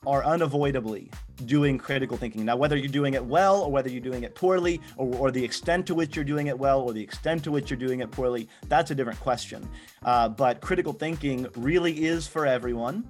[0.08, 1.10] are unavoidably
[1.46, 2.46] doing critical thinking.
[2.46, 5.44] Now, whether you're doing it well or whether you're doing it poorly, or, or, the
[5.44, 8.12] extent to which you're doing it well or the extent to which you're doing it
[8.12, 9.68] poorly, that's a different question.
[10.04, 13.08] Uh, but critical thinking really is for everyone,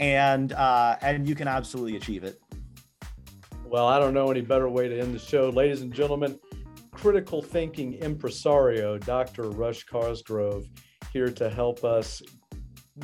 [0.00, 2.40] and uh, and you can absolutely achieve it.
[3.64, 6.38] Well, I don't know any better way to end the show, ladies and gentlemen.
[6.92, 9.50] Critical thinking impresario, Dr.
[9.50, 10.68] Rush Cosgrove,
[11.12, 12.22] here to help us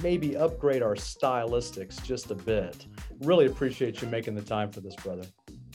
[0.02, 2.86] maybe upgrade our stylistics just a bit.
[3.20, 5.24] Really appreciate you making the time for this, brother.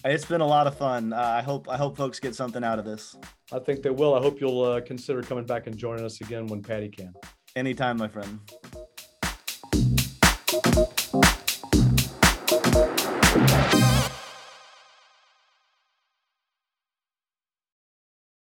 [0.03, 1.13] It's been a lot of fun.
[1.13, 3.16] Uh, I hope I hope folks get something out of this.
[3.51, 4.13] I think they will.
[4.13, 7.13] I hope you'll uh, consider coming back and joining us again when Patty can.
[7.55, 8.39] Anytime, my friend.